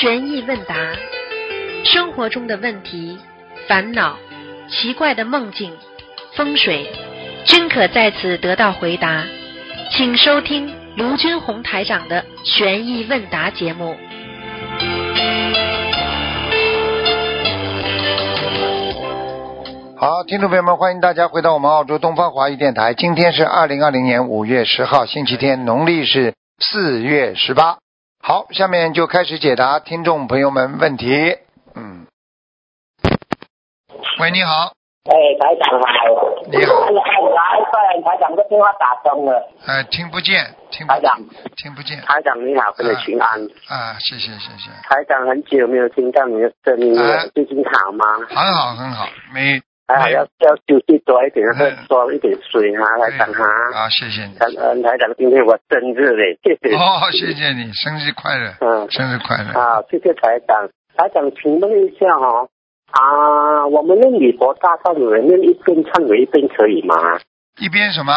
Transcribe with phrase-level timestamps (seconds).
[0.00, 0.74] 悬疑问答，
[1.84, 3.18] 生活中的问题、
[3.68, 4.16] 烦恼、
[4.66, 5.76] 奇怪的梦境、
[6.34, 6.90] 风水，
[7.44, 9.22] 均可在此得到回答。
[9.90, 13.94] 请收听卢军红台长的悬疑问答节目。
[19.98, 22.94] 好，听众朋友们，欢迎大家回到我们澳洲东方华语电台。
[22.94, 27.76] 今天是二零二零年五月十号，星期天，农历是四月十八。
[28.30, 31.36] 好，下面就开始解答听众朋友们问题。
[31.74, 32.06] 嗯，
[34.20, 34.70] 喂，你好，
[35.10, 35.88] 哎，台长好。
[36.46, 39.50] 你好哎，来，快点，台长的电话打通了。
[39.66, 41.18] 哎，听不见，听不台长，
[41.56, 42.00] 听不见。
[42.02, 43.42] 台长你好，跟你请安。
[43.66, 48.04] 啊，谢谢谢谢，台长很久没有听到你的声音了啊，最近好吗？
[48.28, 49.60] 很好很好，没
[49.94, 53.44] 还好要要休息多一点，喝嗯多一点水哈，台长哈。
[53.74, 54.34] 啊，谢谢你。
[54.34, 56.74] 感恩台长，今天我生日嘞，谢谢。
[56.76, 59.52] 哦，谢谢你，生日快乐，嗯，生日快乐。
[59.52, 60.68] 好，谢谢台长。
[60.96, 62.48] 台长，请问一下哈、
[62.90, 67.18] 啊，我们念礼佛大忏悔文念一边忏悔一边可以吗？
[67.58, 68.12] 一边什么？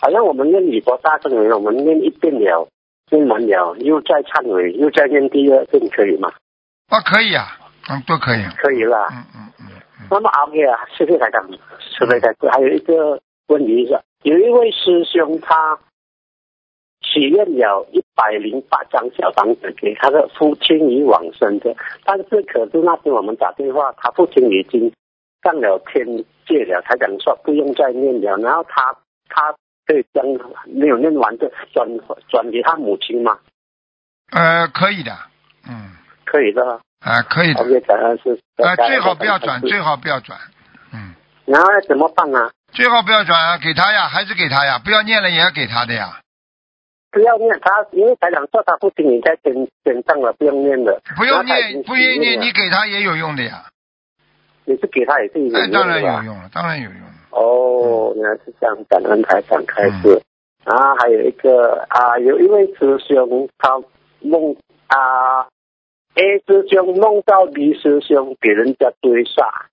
[0.00, 2.68] 好像我们念礼佛大忏悔文，我们念一遍了，
[3.10, 6.30] 念完了又再忏悔，又再念第二遍，可以吗？
[6.88, 7.58] 啊，可以啊，
[7.90, 8.44] 嗯，都可以。
[8.56, 9.08] 可以啦。
[9.10, 9.81] 嗯嗯嗯嗯。
[10.10, 12.50] 那么 OK 啊，谢谢台长，谢谢台长。
[12.50, 15.78] 还有一个问题是，有一位师兄他
[17.00, 24.92] 许愿了一百零八张小房子给他的父亲已往生的，但是可是那天我们打电话，他父亲已经
[25.42, 26.06] 上了天
[26.46, 28.96] 界了，他讲说不用再念了，然后他
[29.28, 29.54] 他
[29.86, 30.24] 可以将
[30.66, 31.88] 没有念完的转
[32.28, 33.38] 转给他母亲吗？
[34.30, 35.12] 呃，可以的，
[35.68, 35.92] 嗯，
[36.24, 36.80] 可以的。
[37.02, 37.60] 啊，可以的。
[37.62, 40.38] 呃，最好不要转，最好不要转，
[40.92, 41.14] 嗯，
[41.46, 42.50] 然后要怎么办啊？
[42.72, 46.20] 最好不要转啊，给他呀，还是给他呀，不要念了也要给他的呀，
[47.10, 51.02] 不要念他，因为台长说他不听你在点点上了，不用念了。
[51.16, 53.64] 不用念，不愿意念，你给他也有用的呀，
[54.64, 57.00] 你是给他也是有用哎，的当然有用了，当然有用。
[57.30, 60.22] 哦，原来是这样，感恩台长开始。
[60.64, 63.70] 然后还有一个啊，有一位师兄他
[64.20, 64.54] 梦
[64.86, 65.48] 啊
[66.14, 69.66] ，A 师兄梦到 B 师兄给人家追杀，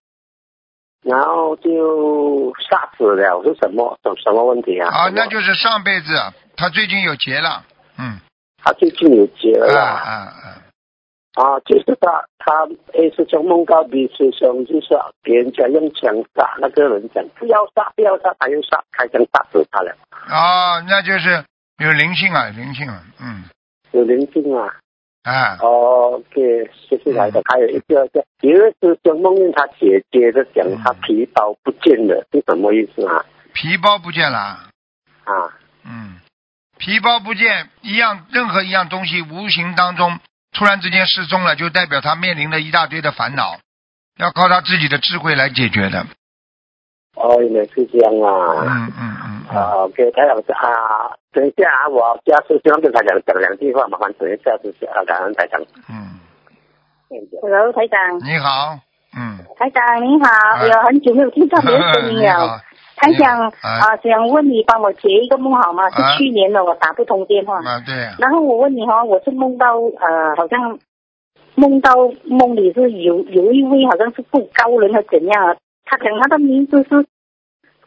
[1.03, 4.89] 然后就杀死了，是什么什什么问题啊？
[4.89, 6.07] 啊，那就是上辈子
[6.55, 7.63] 他最近有劫了，
[7.97, 8.19] 嗯，
[8.63, 9.81] 他最近有劫了啊啦。
[9.81, 10.45] 啊啊，
[11.35, 14.87] 啊，就是他他 A 师兄梦到 B 师兄，就是
[15.21, 21.43] 别人家用枪杀，那个人讲不要杀，不要杀，他又杀，开枪杀死他了，啊，那就是
[21.77, 23.45] 有灵性啊，灵性啊，嗯，
[23.91, 24.78] 有灵性啊。
[25.23, 27.41] 啊，OK，谢谢来的。
[27.45, 33.25] 还有一个叫有一位师兄梦见他姐姐的讲他皮包不见了，是什么意思啊？
[33.53, 35.33] 皮包不见了，啊，
[35.83, 36.19] 嗯，
[36.77, 40.19] 皮包不见，一样任何一样东西无形当中
[40.53, 43.59] 突然之间失踪了，就代表他面临了一大堆的烦恼，
[44.17, 46.07] 要靠他自己的智慧来解决的。
[47.19, 48.63] 哦，原来是这样啊。
[48.63, 49.57] 嗯嗯嗯嗯。
[49.57, 55.59] 啊，OK，台长啊，等一下啊，我家师兄跟台长讲两句话，麻烦等一下，谢谢啊，感恩台长。
[55.89, 56.19] 嗯
[57.41, 58.77] ，Hello，台长，你好，
[59.17, 60.29] 嗯，台长你好，
[60.61, 62.61] 哎有很久没有听到你的声音了。
[62.95, 65.85] 台长啊，想问你帮我解一个梦好吗？
[65.91, 67.57] 哎是去年的，我打不通电话。
[67.57, 70.77] 啊对，然后我问你哈，我是梦到呃，好像
[71.55, 71.93] 梦到
[72.25, 75.55] 梦里是有有一位好像是不高人还怎样啊？
[75.89, 77.07] 他讲他的名字是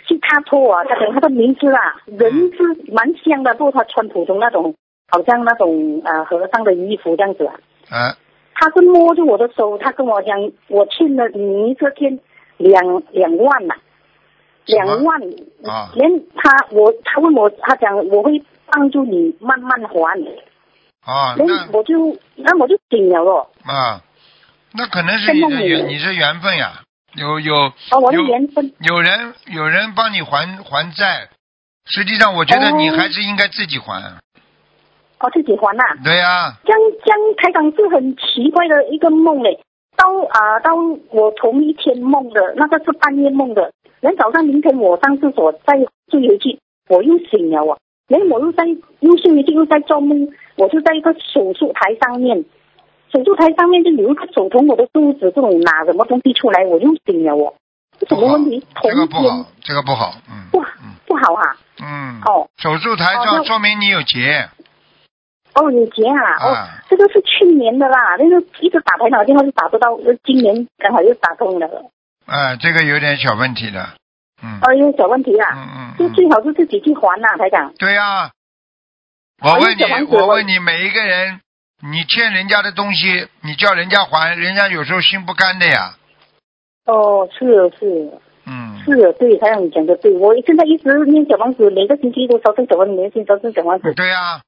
[0.08, 4.74] 是他托啊，他讲他的名字啊，人是蛮像的，不过他穿普通那种
[5.08, 7.54] 好像那种呃和尚的衣服这样子啊。
[7.90, 8.16] 啊。
[8.54, 12.18] 他是摸着我的手，他跟我讲，我欠了你这天
[12.56, 13.74] 两两万呐、
[14.66, 14.84] 什么？
[14.84, 15.20] 两万。
[15.64, 15.90] 啊。
[15.94, 19.96] 连他我他问我，他讲我会帮助你慢慢还，
[21.04, 21.68] 啊，连那。
[21.72, 23.50] 我就那我就顶了咯。
[23.64, 24.02] 啊，
[24.74, 26.82] 那可能是你的缘，你是缘分呀，
[27.14, 27.72] 有有
[28.12, 28.22] 有
[28.80, 31.28] 有人有人帮你还还债，
[31.86, 32.96] 实际上我觉得你哦。
[32.96, 34.00] 还是应该自己还。
[35.20, 39.60] 哦自己还呐、对呀、这样这样，台长是很奇怪的一个梦嘞。
[39.96, 40.70] 到啊、到
[41.10, 43.70] 我同一天梦的那个是半夜梦的，
[44.00, 45.76] 然后早上凌晨我上厕所再
[46.10, 46.58] 睡回去，
[46.88, 47.78] 我又醒了啊，
[48.08, 48.64] 然后我又在
[48.98, 52.44] 又睡回去又在做梦，我就在一个手术台上面，
[53.12, 57.54] 手术台上面就有一个手从我的肚子这种拿什么东西出来，我又醒了我，
[58.00, 61.56] 这什么问题？，这个不好，这个不好，嗯不嗯不好啊？
[61.82, 62.20] 嗯。
[62.24, 64.48] 哦手术台上说明你有结，
[65.54, 66.16] 哦，有结啊！
[66.40, 71.90] 哦，啊这个是去年的啦，那个一直打台脑电话就打不到，呃今年刚好又打通了。
[72.26, 73.88] 哎，这个有点小问题的，
[74.42, 77.74] 嗯哦，有小问题啊，嗯嗯嗯，就最好是自己去还呐，台长。
[77.78, 78.30] 对呀、
[79.42, 81.40] 我问你我问你，每一个人
[81.84, 85.96] 你欠人家的东西，你叫人家还，人家有时候心不甘的呀。
[86.86, 87.44] 哦，是
[87.78, 88.10] 是
[88.46, 93.92] 嗯，是，对，他让你讲的对，我现在一直念小房子，每个星期都烧成小房子，每个星期烧成小房子。
[93.94, 94.42] 对呀、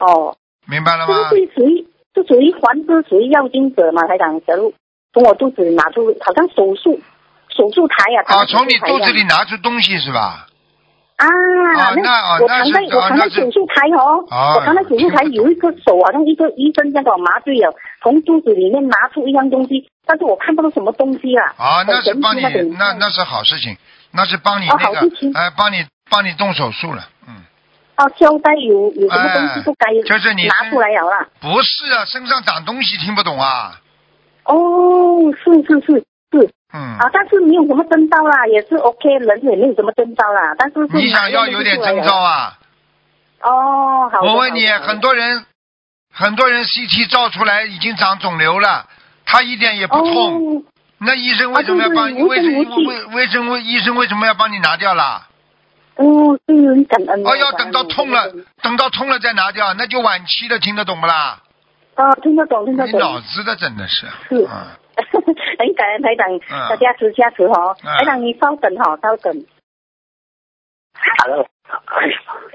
[0.00, 0.36] 哦，
[0.66, 1.46] 明白了这个属于
[2.14, 4.02] 是属于还是属于要经者嘛？
[4.08, 4.74] 他讲，假如
[5.12, 7.00] 从我肚子里拿出，好像手术
[7.48, 10.48] 手术台呀、啊，从你肚子里拿出东西是吧？
[11.20, 21.52] 啊，啊那啊我躺在我躺在手术台哦，啊我躺在手术台有一个手好像一个医生这样给我麻醉了，从肚子里面拿出一样东西，但是我看不到什么东西啊。
[21.58, 23.76] 啊，那是帮你那，那那是好事情，
[24.12, 27.34] 那是帮你哦那个好事情，哎，帮你帮你动手术了，嗯，
[27.98, 31.28] 哦，胶带有有什么东西不该哎就是你拿出来了啦。
[31.40, 33.78] 不是啊，身上长东西听不懂啊，
[34.44, 34.56] 哦，
[35.36, 42.58] 是是是是嗯，啊，但是没有什么征兆啦，也是 OK，人也没有什么征兆啦，但是是你想要有点征兆啊？
[43.42, 44.20] 哦，好。
[44.22, 45.44] 我问你，很多人
[46.12, 48.86] 很多人 CT 照出来已经长肿瘤了，
[49.24, 50.62] 他一点也不痛，哦，
[50.98, 52.12] 那医生为什么要帮？
[52.12, 55.26] 为什无声无息为为什么医生为什么要帮你拿掉啦？
[55.96, 57.26] 哦，是很感恩。
[57.26, 58.32] 哦，要等到痛了，
[58.62, 61.40] 等到痛了再拿掉，那就晚期了，听得懂不啦？
[61.96, 62.98] 啊，听得懂，听得懂你。
[63.02, 64.66] 脑子的真的是，是嗯，
[65.58, 67.76] 很感恩台长，嗯大家持加持哦。
[67.82, 69.44] 嗯台长，你稍等哈，稍等。
[71.22, 71.46] Hello，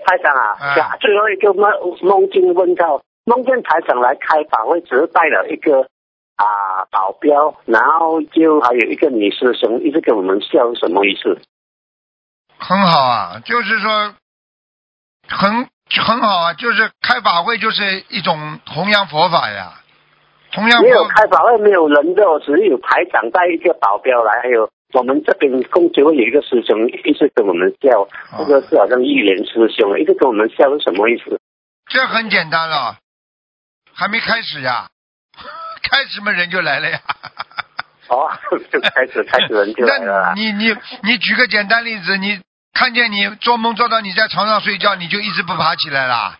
[0.05, 1.71] 台长啊，最后一个梦
[2.01, 5.89] 梦境问到，梦见台长来开法会，只是带了一个
[6.35, 11.41] 啊保镖，然后就还有一个女师兄一直给我们笑，什么意思？
[12.59, 14.13] 很好啊，就是说，
[15.27, 15.67] 很
[16.05, 19.73] 很好啊，就是开法会就是一种弘扬佛法呀，
[20.55, 31.39] 弘扬没有开法会，没有人的哦，只有排长带一个保镖来，还有我们这边工作会有一个师兄一直跟我们笑，啊这个是好像预言师兄，一直跟我们笑是什么意思？
[31.87, 32.97] 这很简单了，
[33.93, 34.87] 还没开始呀，
[35.83, 36.99] 开始嘛人就来了呀。
[38.07, 38.29] 哦，
[38.71, 40.33] 就 开始开始人就来了。
[40.37, 42.39] 你你你举个简单例子，你
[42.73, 46.37] 看见你做梦做到你在床上睡觉，你就一直不爬起来啦？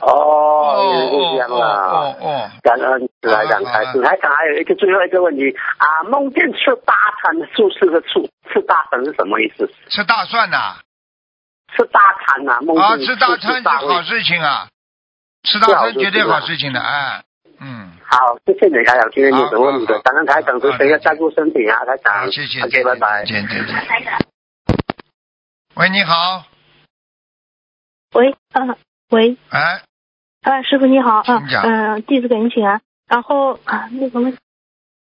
[0.00, 1.70] 哦，原来是这样哦啊。
[1.92, 9.70] 哦哦，感恩台长开始，台长还有一个最后一个问题啊，梦见吃大餐，素食的素吃大餐是什么意思？
[9.90, 10.76] 吃大蒜呐、
[11.76, 14.68] 吃大餐呐、梦见啊，吃大餐是好胃事情啊，
[15.44, 17.22] 吃大餐绝对好事情的，哎，
[17.60, 19.86] 嗯，好，谢谢你台长，今天有什么问题。
[19.86, 23.24] 的，好好感恩台长，祝大家照顾身体啊，台长，好，谢谢，，OK，拜拜。
[23.24, 23.24] 再。
[23.26, 23.54] 见，再
[24.00, 24.18] 见。
[25.76, 26.44] 喂，你好，
[28.12, 28.76] 喂，啊、
[29.10, 29.82] 喂，哎，
[30.42, 32.80] 啊，师傅你好，啊嗯、弟子给您请安。
[33.06, 34.36] 然后啊，那个问，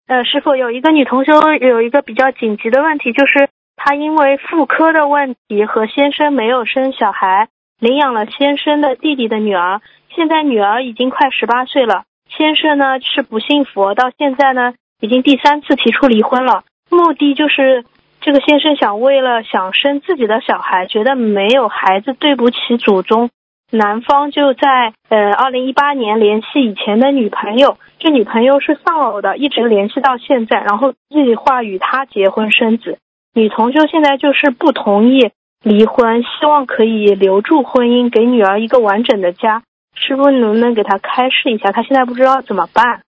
[0.06, 7.48] 呃，师傅有一个女同修有一个比较紧急的问题，就是她因为妇科的问题和先生没有生小孩，
[7.80, 9.80] 领养了先生的弟弟的女儿，
[10.14, 17.84] 现在女儿已经快十八岁了，先生呢是不信佛，到现在呢已经第三次提出离婚了，目的就是
[18.20, 23.30] 这个先生想为了想生自己的小孩，觉得没有孩子对不起祖宗，
[23.70, 32.98] 男方就在呃二零一八年联系以前的女朋友，这女朋友是丧偶的，一直联系到现在，然后计划与他结婚生子。
[33.34, 35.32] 女同修现在就是不同意
[35.62, 39.62] 离婚，希望可以留住婚姻，给女儿一个完整的家。
[39.94, 41.72] 师傅能不能给他开示一下？
[41.72, 43.02] 他现在不知道怎么办。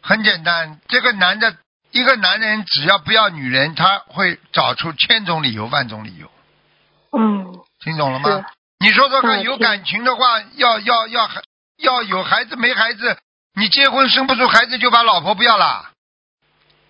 [0.00, 1.54] 很简单，这个男的，
[1.90, 6.26] 一个男人只要不要女人，他会找出千种理由万种理由，
[7.16, 7.44] 嗯，
[7.84, 8.44] 听懂了吗是？
[8.82, 11.40] 你说说看，有感情的话，要要要孩
[11.78, 13.16] 要有孩子没孩子，
[13.54, 15.90] 你结婚生不出孩子就把老婆不要了。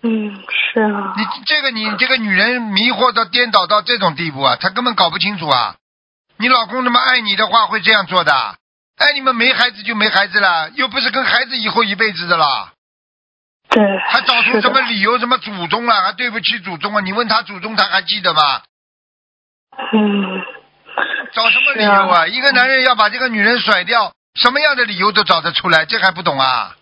[0.01, 5.75] 嗯，是啊，你这个你这个女人迷惑到颠倒到这种地步啊，她根本搞不清楚啊。
[6.37, 8.33] 你老公那么爱你的话，会这样做的。
[8.97, 12.73] 爱你们没孩子就没孩子了，又不是跟孩子以后一辈子的了。
[13.69, 15.19] 对，还找出什么理由？
[15.19, 16.01] 什么祖宗了？
[16.01, 17.01] 还对不起祖宗啊？
[17.01, 18.61] 你问他祖宗，他还记得吗？
[19.93, 20.41] 嗯，
[21.33, 22.27] 找什么理由啊？
[22.27, 26.75] 一个男人要把这个女人甩掉，什么样的理由都找得出来，这还不懂啊？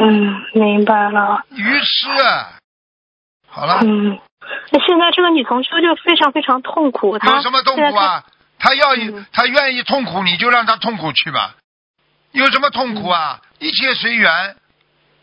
[0.00, 1.44] 嗯，明白了。
[1.50, 2.58] 愚痴啊！
[3.48, 4.18] 好了，嗯，
[4.70, 7.76] 那现在这个女同修就非常非常痛苦，她有什么痛？
[7.76, 8.24] 苦啊？
[8.58, 11.54] 她要嗯他愿意痛苦，你就让她痛苦去吧。
[12.32, 13.40] 有什么痛苦啊？
[13.42, 14.56] 嗯一切随缘。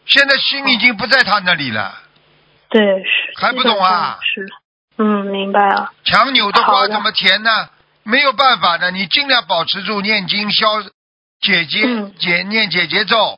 [0.05, 1.93] 现在心已经不在他那里了，
[2.69, 4.47] 对，是还不懂啊是，
[4.97, 5.91] 嗯，明白了。
[6.03, 7.69] 强扭的瓜怎么甜呢？
[8.09, 10.81] 没有办法的，你尽量保持住念经消
[11.41, 13.37] 解结嗯解念解结咒，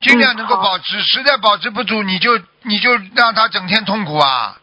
[0.00, 1.02] 尽量能够保持。
[1.02, 4.58] 实在保持不住，你就你就让他整天痛苦啊！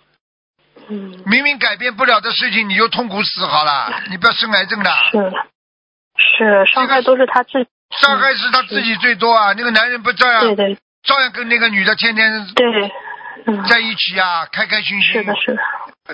[0.90, 4.92] 嗯，明明改变不了的事情，你就痛苦死好了，你不要生癌症的。
[5.12, 5.18] 是
[6.38, 7.70] 是，伤害都是他自己
[8.02, 9.54] 伤害是他自己最多啊！
[9.54, 12.92] 那个男人不照样对对照样跟那个女的天天对，
[13.46, 15.14] 嗯，在一起啊，开开心心。
[15.14, 15.62] 是的，是的，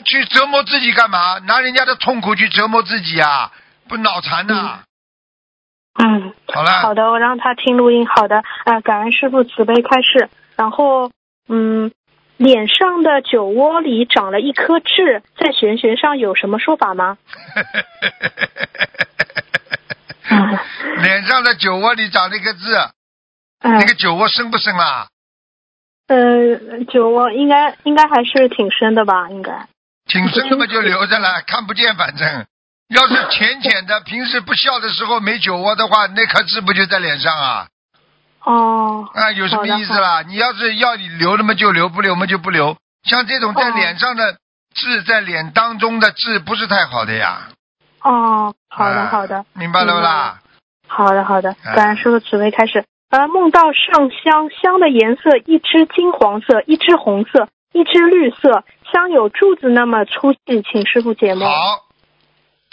[0.02, 1.40] 去折磨自己干嘛？
[1.40, 3.52] 拿人家的痛苦去折磨自己啊？
[3.88, 4.80] 不脑残呐、
[6.04, 6.34] 嗯。
[6.48, 8.08] 好了，好的，我让他听录音。
[8.08, 10.30] 好的，啊、感恩师傅慈悲开示。
[10.58, 11.12] 然后，
[11.48, 11.92] 嗯，
[12.38, 17.18] 脸上的酒窝里长了一颗痣，在玄学上有什么说法吗？
[20.28, 20.60] 嗯
[21.02, 22.60] 脸上的酒窝里长了一个痣，
[23.60, 25.08] 嗯那个酒窝深不深啊？
[26.08, 29.30] 呃，酒窝应该应该还是挺深的吧？
[29.30, 29.68] 应该。
[30.06, 32.46] 挺深的嘛就留着了， 看不见反正。
[32.90, 37.68] 要是浅浅的，平时不笑的时候没酒窝的话，那颗痣不就在脸上啊？
[38.44, 39.10] 哦。
[39.14, 40.22] 啊，有什么意思啦？
[40.22, 42.78] 你要是要你留那么就留，不留嘛就不留。
[43.04, 44.38] 像这种在哦脸上的
[44.76, 47.50] 痣，在脸当中的痣不是太好的呀。
[48.02, 50.40] 哦，好的啊好的，明白了不啦？
[50.88, 52.86] 好的好的，哎感恩师傅慈悲开始。
[53.10, 61.46] 呃，梦到上香，香的颜色一只金黄色，一只红色，一只绿色，像有柱子那么粗细，请师傅解梦。
[61.46, 61.84] 好，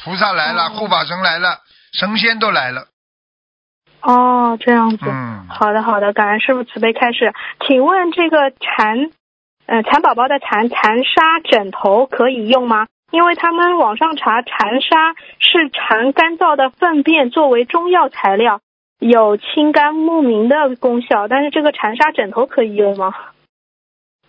[0.04, 1.58] 菩萨来了，哦护法神来了，
[1.92, 2.86] 神仙都来了。
[4.00, 5.04] 哦，这样子。
[5.08, 7.32] 嗯，好的好的，感恩师傅慈悲开示。
[7.66, 9.10] 请问这个蚕，
[9.66, 12.86] 呃，蚕宝宝的蚕蚕沙枕头可以用吗？
[13.10, 18.60] 因为他们网上查蚕沙是蚕干燥的粪便作为中药材料，
[19.00, 23.12] 有清肝目明的功效，但是这个蚕沙枕头可以用吗？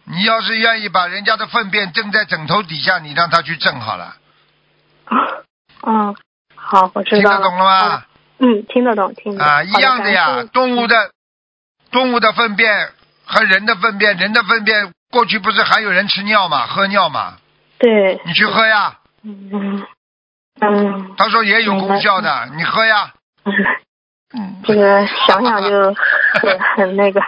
[0.05, 4.15] 你要是愿意把人家的粪便蒸在枕头底下，你让他去挣好了，
[5.86, 6.15] 嗯，
[6.55, 7.43] 好，我知道听得。
[7.43, 8.05] 懂了吗？
[8.39, 9.48] 嗯，听得懂，听得懂。
[9.48, 11.12] 啊，一样的呀动物的
[11.91, 12.89] 动物的粪便
[13.25, 17.38] 和人的粪便，人的粪便过去不是还有人吃尿嘛，喝尿嘛，
[17.77, 19.00] 对，你去喝呀。
[19.24, 19.86] 嗯。
[20.60, 21.15] 嗯。
[21.17, 23.13] 他说也有功效的，你喝呀。
[23.45, 23.53] 嗯，
[24.36, 25.94] 嗯，这个想想就
[26.42, 27.22] 很很那个。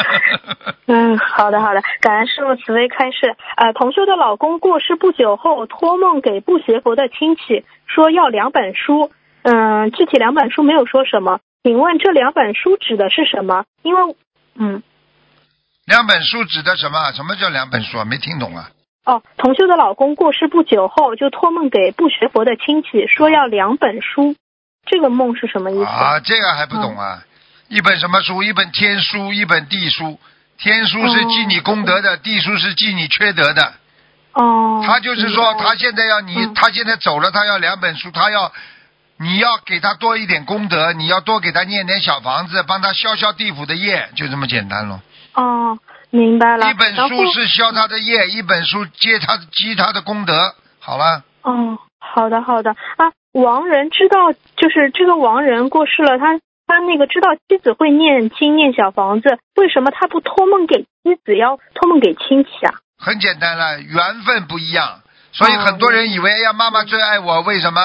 [0.86, 3.34] 嗯，好的好的，感恩师傅慈悲开示。
[3.56, 9.10] 呃，同修的老公过世不久后，托梦给不学佛的亲戚，说要两本书。
[9.42, 11.40] 嗯，具体两本书没有说什么。
[11.62, 13.64] 请问这两本书指的是什么？
[13.82, 14.16] 因为，
[14.58, 14.82] 嗯，
[15.86, 17.12] 两本书指的什么？
[17.12, 18.04] 什么叫两本书啊？
[18.04, 18.70] 没听懂啊。
[19.04, 24.36] 哦，同修的老公过世不久后，就托梦给不学佛的亲戚，说要两本书。
[24.86, 25.84] 这个梦是什么意思？
[25.84, 27.22] 啊，这个还不懂啊？
[27.68, 28.42] 一本什么书？
[28.42, 30.18] 一本天书，一本地书。
[30.58, 33.74] 天书是记你功德的，地书是记你缺德的。
[34.32, 38.52] 哦，他就是说，他现在要你，嗯他现在走了，他要两本书，他要
[39.18, 45.02] 你要给他多一点功德，你要多给他念点小房子，帮他消消地府的业，就这么简单了。
[45.34, 45.78] 哦，
[46.10, 46.70] 明白了。
[46.70, 50.54] 一本书是消他的业，一本书接他积他的功德。
[50.78, 51.78] 好了，哦，
[52.16, 62.72] 好的好的啊，亡人知道，就是这个亡人过世了，他他那个知道妻子会念经念小房子，为什么他不托梦给妻子，要托梦给亲戚啊？
[62.98, 67.80] 很简单了，缘分不一样，所以哦很多人以为哎呀，妈妈最爱我，为什么？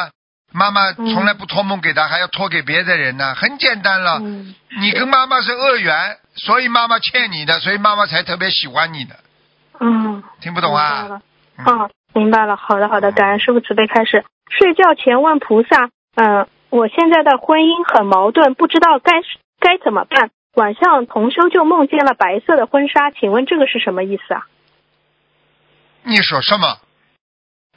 [0.53, 3.35] 妈妈嗯从来不托梦给他，还要托给别的人呢？
[3.35, 9.15] 很简单了，嗯，你跟妈妈是恶缘，所以妈妈欠你的，所以妈妈才特别喜欢你的，
[9.81, 11.07] 嗯，听不懂啊？
[11.09, 11.21] 嗯
[11.65, 12.55] 啊，明白了。
[12.55, 14.23] 好的，好的，感恩师傅慈悲开始。
[14.49, 19.21] 睡觉前问菩萨，嗯、我现在的婚姻很矛盾，不知道该
[19.59, 20.31] 该怎么办。
[20.55, 24.47] 晚上同修就梦见了白色的婚纱，请问这个是什么意思啊？
[26.03, 26.77] 你说什么？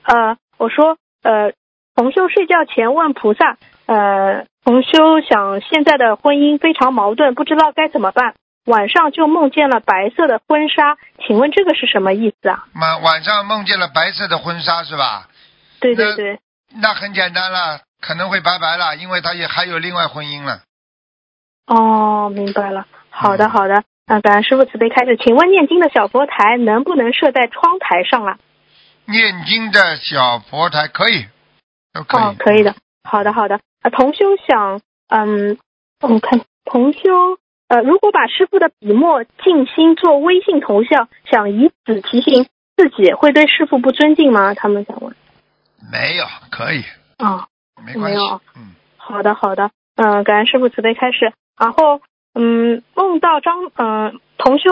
[0.03, 1.53] 呃，我说，呃，
[1.95, 8.35] 同修睡觉前问菩萨，呃，同修想现在的婚姻非常矛盾，不知道该怎么办。
[8.67, 12.65] 晚上就梦见了白色的婚纱，请问这个是什么意思啊？
[12.75, 15.29] 晚晚上梦见了白色的婚纱是吧？
[15.81, 16.41] 那对对对，
[16.81, 20.61] 那很简单了，可能会拜拜了，因为他也还有另外婚姻了。
[21.67, 22.87] 哦，明白了。
[23.11, 23.85] 好的，嗯好的。
[24.07, 25.17] 那，感恩师傅慈悲开始。
[25.17, 28.39] 请问念经的小佛台能不能设在窗台上啊？
[29.07, 31.27] 念经的小佛台可以，
[31.93, 32.23] 都可以。
[32.23, 32.75] 哦，可以的。
[33.03, 33.61] 好的，好的。
[33.83, 35.59] 啊，同修想，嗯，
[36.01, 44.55] 我看同修，呃，如果把师傅的笔墨静心做微信头像，想以此提醒自己，会对师傅不尊敬吗？
[44.55, 45.15] 他们想问。
[45.91, 46.83] 没有，可以，
[47.19, 47.49] 啊、
[47.85, 48.41] 没关系没有。
[48.57, 51.33] 嗯，好的，好的，嗯、感恩师傅慈悲开示。
[51.59, 52.01] 然后，
[52.35, 54.71] 嗯，梦到张，嗯、同修，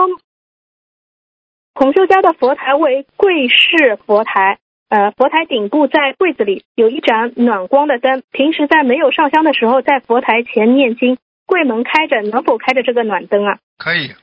[1.75, 4.59] 同修家的佛台为柜式佛台，
[4.89, 8.23] 呃，佛台顶部在柜子里有一盏暖光的灯。
[8.33, 11.19] 平时在没有上香的时候，在佛台前念经，
[11.53, 13.59] 柜门开着，能否开着这个暖灯啊？
[13.77, 14.15] 可以。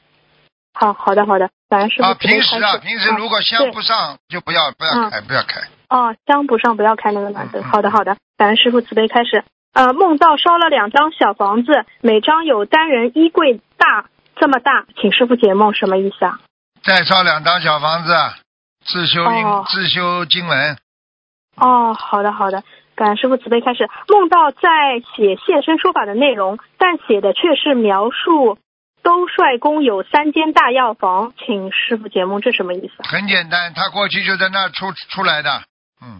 [0.73, 2.15] 好，好的，好的，感恩师傅。
[2.15, 5.61] 平时啊，平时如果香不上，就不要不要开，不要开。
[5.89, 7.61] 哦，香不上不要开那个暖灯。
[7.61, 9.43] 好的，好的，感恩师傅慈悲开始。
[9.73, 16.39] 呃，梦到烧了两张小房子，每张有单人衣柜大这么大，请师傅解梦，什么意思啊？
[16.81, 18.11] 再烧两张小房子，
[18.85, 20.77] 自修经、哦自修经文。
[21.57, 22.63] 哦，好的好的，
[22.99, 23.87] 感恩师傅慈悲开始。
[24.09, 28.57] 梦到在写现身说法的内容，但写的却是描述
[29.01, 33.07] 兜率宫有三间大药房，请师傅解梦，这什么意思啊？
[33.07, 35.49] 很简单，他过去就在那儿出出来的。
[36.03, 36.19] 嗯，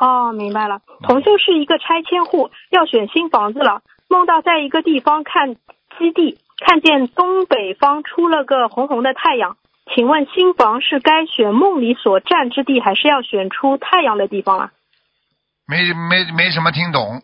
[0.00, 0.80] 哦，明白了。
[1.04, 3.82] 同修是一个拆迁户，要选新房子了。
[4.08, 5.54] 梦到在一个地方看
[5.96, 9.56] 基地，看见东北方出了个红红的太阳。
[9.94, 14.70] 请问新房是该选梦里所占之地，还是要选出太阳的地方啊？
[15.70, 17.22] 没没没什么听懂。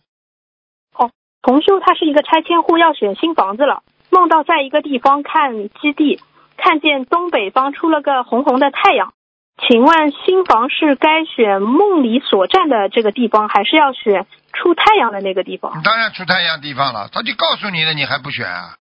[0.96, 1.10] 哦
[1.42, 3.82] 同修他是一个拆迁户，要选新房子了。
[4.10, 6.20] 梦到在一个地方看基地，
[6.56, 9.12] 看见东北方出了个红红的太阳。
[9.58, 15.82] 请问新房是该选梦里所站的这个地方，还是要选出太阳的那个地方你？
[15.82, 18.76] 当然出太阳地方了，他就告诉你了，你还不选啊？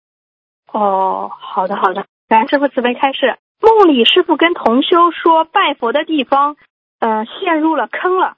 [0.72, 3.38] 哦，好的好的，感恩师傅慈悲开示。
[3.60, 6.56] 梦里师傅跟同修说，拜佛的地方，
[6.98, 8.34] 呃，陷入了坑了。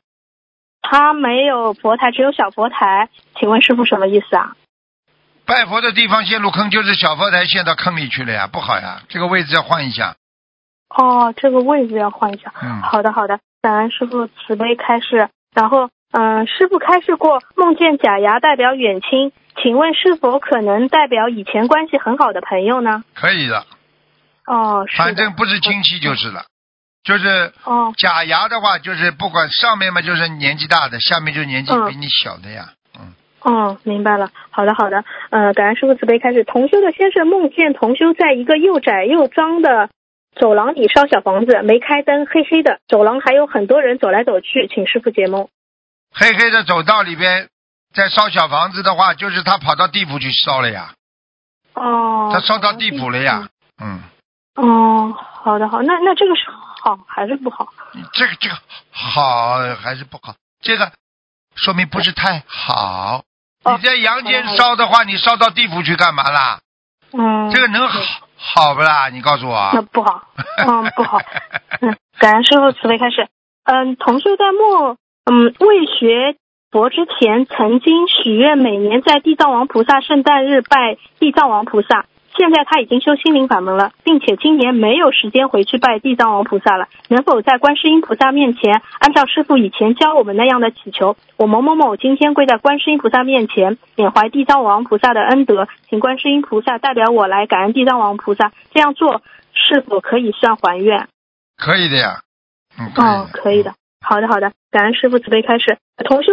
[0.89, 3.09] 他没有佛台，只有小佛台。
[3.39, 4.55] 请问师傅什么意思啊？
[5.45, 10.15] 拜佛的地方陷入坑，就是小佛台陷到坑里去了呀，不好呀，这个位置要换一下。
[10.89, 12.53] 哦，这个位置要换一下。
[12.63, 15.29] 嗯，好的，好的，感恩师傅慈悲开示。
[15.53, 23.03] 然后，嗯、师傅开示过，梦见假牙代表远亲，请问是否可能代表以前关系很好的朋友呢？
[23.15, 23.67] 可以的，
[24.47, 25.05] 哦，是的。
[25.05, 26.45] 反正不是亲戚就是了。
[27.07, 32.71] 就是哦，假牙的话，就是不管上面嘛就是年纪大的，下面就年纪嗯比你小的呀。
[32.99, 34.29] 嗯，哦，明白了。
[34.51, 35.05] 好的，好的。
[35.31, 36.43] 呃，感恩师傅慈悲开始。
[36.43, 39.89] 同修的先生梦见同修在一个又窄又脏的
[40.35, 45.47] 走廊里烧小房子，没开灯，黑黑的，走廊还有很多人走来走去，请师傅解梦。
[46.13, 47.49] 黑黑的走道里边
[47.95, 50.95] 在烧小房子的话，就是他跑到地府去烧了呀，
[51.75, 52.31] 哦。
[52.33, 53.49] 他烧到地府了呀。
[53.81, 54.01] 嗯，
[54.57, 56.43] 哦，好的好，那那这个是
[56.87, 57.67] 好还是不好？
[58.13, 58.55] 这个这个
[58.93, 60.35] 好还是不好？
[60.63, 60.93] 这个
[61.57, 63.25] 说明不是太好。
[63.65, 66.61] 哦你在阳间烧的话，你烧到地府去干嘛啦？
[67.13, 68.01] 嗯，这个能好
[68.37, 69.09] 好不啦？
[69.09, 69.71] 你告诉我。
[69.75, 70.23] 那不好，
[70.65, 71.19] 嗯，不好。
[71.81, 73.29] 嗯，感恩师傅慈悲开始。
[73.65, 76.37] 嗯，同修在末嗯未学
[76.71, 82.07] 佛之前，曾经许愿每年在地藏王菩萨圣诞日拜地藏王菩萨。
[82.37, 86.89] 现在他已经修心灵法门了，并且今年没有时间回去拜地藏王菩萨了。
[87.09, 91.17] 能否在观世音菩萨面前，按照师傅以前教我们那样的祈求？
[91.37, 98.53] 我某某某今天跪在观世音菩萨面前，缅怀地藏王菩萨的恩德，请观世音菩萨代表我来感恩地藏王菩萨。
[98.73, 99.23] 这样做
[99.53, 101.09] 是否可以算还愿？
[101.57, 102.21] 可以的呀。
[102.79, 103.73] 嗯，哦，可以的。
[104.01, 105.79] 好的，好的，感恩师傅慈悲开示。
[106.05, 106.33] 同修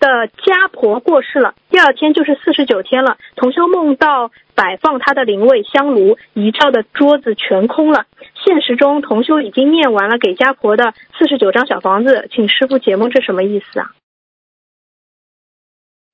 [0.00, 3.18] 的家婆过世了，第二天就是四十九天了。
[3.36, 8.06] 同修梦到摆放他的灵位香炉，遗照的桌子全空了。
[8.34, 13.90] 现实中，同修已经念完了给家婆的四十九张小房子，请师傅解梦，这什么意思啊？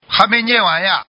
[0.08, 1.04] 还没念完呀，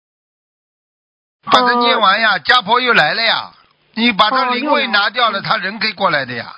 [1.44, 3.52] 把它念完呀，家婆又来了呀。
[3.94, 6.56] 你把他灵位拿掉了，他人可以过来的呀。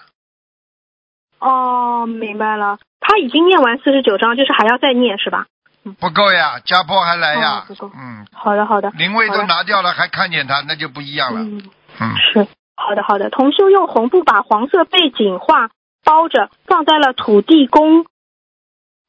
[1.39, 5.47] 哦，明白了，他已经念完四十九章，就是还要再念是吧？
[6.01, 7.91] 不够呀，家婆还来呀哦不够。
[7.95, 8.91] 嗯，好的，好的。
[8.91, 11.41] 灵位都拿掉了，还看见他，那就不一样了。
[11.41, 11.63] 嗯。
[11.99, 12.47] 嗯，是
[12.77, 13.31] 好的，好的。
[13.31, 15.71] 同修用红布把黄色背景画
[16.05, 18.05] 包着，放在了土地公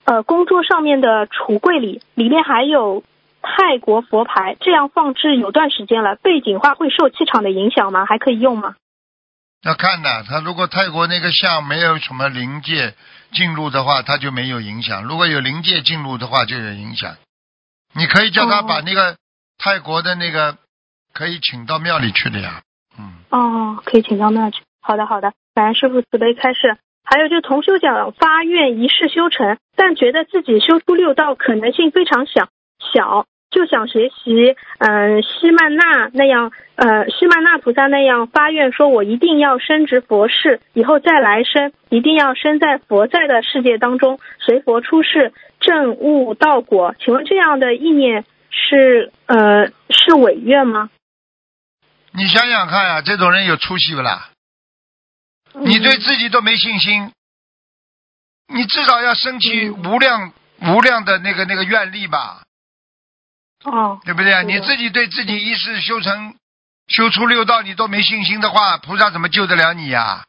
[0.06, 3.04] 呃工作上面的橱柜里，里面还有
[3.42, 4.56] 泰国佛牌。
[4.62, 8.06] 这样放置有段时间了，背景画会受气场的影响吗？
[8.06, 8.76] 还可以用吗？
[9.64, 10.24] 要看的。
[10.30, 12.94] 他如果泰国那个像没有什么灵界
[13.32, 17.16] 进入的话，他就没有影响；如果有灵界进入的话，就有影响。
[17.94, 19.18] 你可以叫他把那个
[19.58, 20.58] 泰国的那个
[21.14, 22.62] 可以请到庙里去的呀。
[22.98, 24.62] 嗯，哦，可以请到那去。
[24.82, 25.34] 好的，好的。
[25.54, 26.78] 感恩师傅慈悲开示。
[27.10, 32.50] 还有就同修讲发愿一世修成，但觉得自己修出六道可能性非常小，
[32.94, 33.26] 小
[33.58, 46.94] 就想学习，嗯、西曼那那样，呃，西曼那菩萨那样发愿说，我一定要升职佛事，以后再来生，一定要生在佛在的世界当中，随佛出世，证悟道果。
[47.00, 50.92] 请问这样的意念是呃是违愿吗？
[52.12, 54.30] 你想想看啊，这种人有出息不啦？
[55.54, 57.12] 你对自己都没信心，
[58.54, 62.44] 你至少要升起嗯无量无量的那个那个愿力吧，
[63.72, 64.42] 哦，对不对啊？
[64.42, 66.36] 你自己对自己一世修成
[66.88, 70.24] 修出六道，你都没信心的话，菩萨怎么救得了你呀、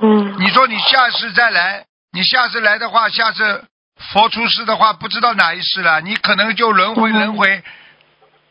[0.00, 3.64] 嗯，你说你下世再来，你下次来的话，下次
[4.12, 7.62] 佛出世的话，不知道哪一世了，你可能就轮回嗯轮回。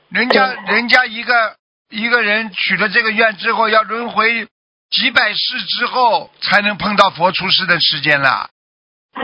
[0.10, 1.56] 人家人家一个
[1.90, 4.48] 一个人许了这个愿之后，要轮回
[4.92, 8.50] 几百世之后，才能碰到佛出世的时间了。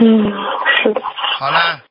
[0.82, 1.02] 是的。
[1.38, 1.82] 好了，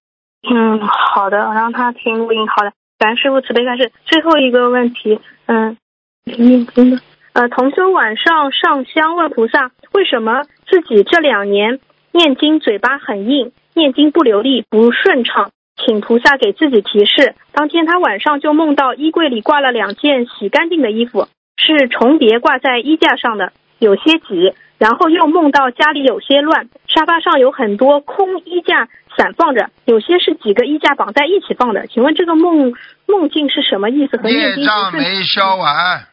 [0.49, 2.47] 嗯，好的，让他听录音。
[2.49, 3.91] 好的，感恩师傅慈悲开示。
[4.05, 5.77] 最后一个问题，嗯，
[6.25, 7.01] 念经的，
[7.33, 11.79] 呃，同修晚上上香问菩萨，为什么自己这两年
[12.11, 15.51] 念经嘴巴很硬，念经不流利，不顺畅？
[15.85, 17.35] 请菩萨给自己提示。
[17.51, 24.55] 当天他晚上就梦到衣柜里挂了两件洗干净的衣服，是重叠挂在衣架上的，有些挤。
[24.79, 28.87] 然后又梦到家里有些乱，沙发上有很多空衣架
[29.17, 31.87] 散放着，有些是几个衣架绑在一起放的。
[31.87, 32.75] 请问这个梦
[33.07, 34.21] 梦境是什么意思？
[34.29, 36.05] 业障没消完，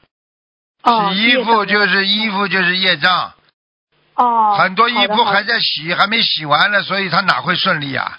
[0.82, 3.32] 哦，洗衣服就是衣服就是业障，
[4.16, 8.16] 哦，很多衣服还在洗，还没洗完呢，所以他哪会顺利啊？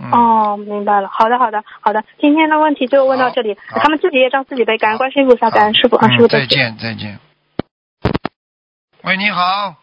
[0.00, 1.08] 嗯，哦，明白了。
[1.12, 2.02] 好的，好的，好的。
[2.20, 6.48] 今天的问题就问到这里，他们自己业障自己背，感恩观世音菩萨，感恩师傅啊，嗯师傅再见。
[6.48, 7.20] 见再见。
[9.06, 9.76] 喂，你好，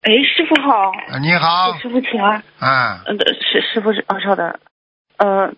[0.00, 2.42] 哎，师傅好，啊你好，师傅请安。
[2.58, 4.58] 啊，嗯、呃，师师傅是啊，稍等，
[5.18, 5.52] 呃，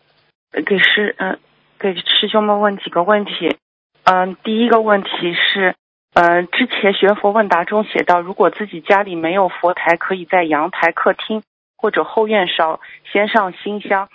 [0.64, 1.38] 给师嗯、
[1.78, 3.56] 给师兄们问几个问题。
[4.02, 5.76] 嗯、第一个问题是，
[6.14, 11.44] 呃，之前学佛问答中写到，如果自己家里没有佛台，可以在阳台、客厅
[11.76, 12.80] 或者后院烧，
[13.12, 14.08] 先上新香，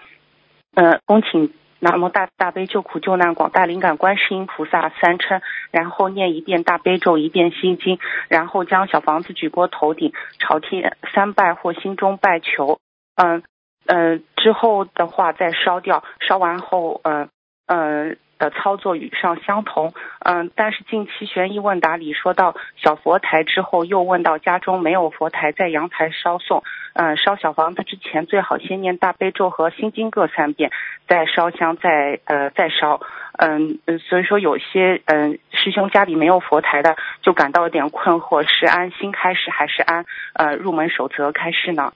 [0.75, 1.53] 呃，恭请
[1.83, 5.41] 南无大大悲救苦救难广大灵感观世音菩萨三称，
[5.71, 7.97] 然后念一遍大悲咒，一遍心经，
[8.29, 12.79] 然后将小房子举过头顶，朝天三拜或心中拜求，
[13.15, 13.41] 嗯
[13.87, 17.29] 呃之后的话再烧掉，烧完后嗯，
[17.65, 30.71] 嗯的操作与上相同，嗯、但是近期悬疑问答里说到小佛台之后，又问到家中没有佛台，在阳台烧送，嗯、烧小房子之前最好先念大悲咒和心经各三遍，
[31.07, 32.99] 再烧香，再呃再烧，
[33.37, 41.93] 嗯嗯，所以说有些嗯师兄家里没有佛台的，就感到有点困惑，是按心开始还是按呃入门守则开始呢？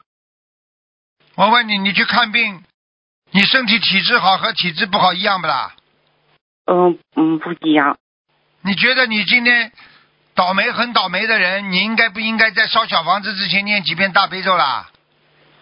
[1.35, 2.63] 我问你，你去看病，
[3.31, 5.73] 你身体体质好和体质不好一样不啦？
[6.65, 7.97] 嗯嗯，不一样。
[8.61, 9.71] 你觉得你今天
[10.33, 14.89] 倒霉很倒霉的人，你应该不应该在烧小房子之前念几遍大悲咒啦？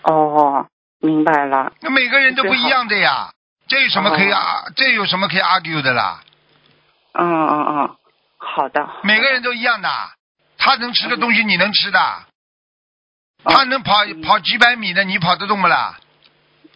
[0.04, 0.68] 哦，
[1.00, 1.74] 明白了。
[1.82, 3.32] 那每个人都不一样的呀，
[3.68, 4.66] 这有什么可以哦啊？
[4.76, 6.22] 这有什么可以 argue 的啦？
[7.13, 7.96] 嗯嗯嗯，
[8.38, 8.89] 好的。
[9.04, 9.89] 每个人都一样的，
[10.58, 12.00] 他能吃的东西你能吃的，
[13.44, 16.00] 哦他能跑嗯跑几百米的你跑得动不啦？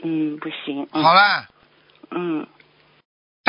[0.04, 0.88] 嗯不行。
[0.92, 1.48] 嗯好了，
[2.12, 2.57] 嗯这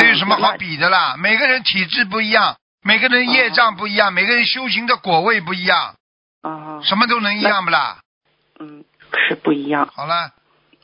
[0.09, 1.17] 有什么好比的啦？
[1.19, 5.95] 每个人体质不一样，每个人业障不一样，每个人修行的果位不一样，
[6.43, 7.99] 啊什么都能一样不啦？
[8.61, 8.85] 嗯
[9.29, 9.89] 是不一样。
[9.95, 10.33] 好了，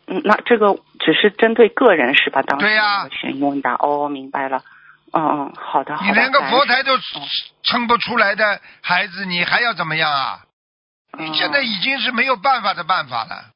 [0.06, 2.42] 嗯，那这个只是针对个人是吧？
[2.42, 4.62] 当时对呀那个选用的哦，明白了。
[5.12, 6.08] 嗯嗯，好的好的。
[6.08, 7.00] 你连个佛台都嗯
[7.62, 10.40] 撑不出来的孩子，你还要怎么样啊？
[11.16, 13.53] 嗯你现在已经是没有办法的办法了。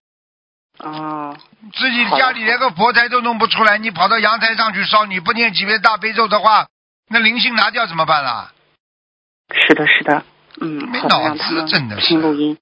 [0.79, 1.37] 哦
[1.73, 6.69] 自己家里连个佛台都弄不出来，你跑到阳台上去烧，你不念几遍大悲咒的话，
[7.09, 8.53] 那灵性拿掉怎么办啦？
[9.53, 10.25] 是的是的。
[10.61, 12.59] 嗯，没脑子让他们真的是听录音。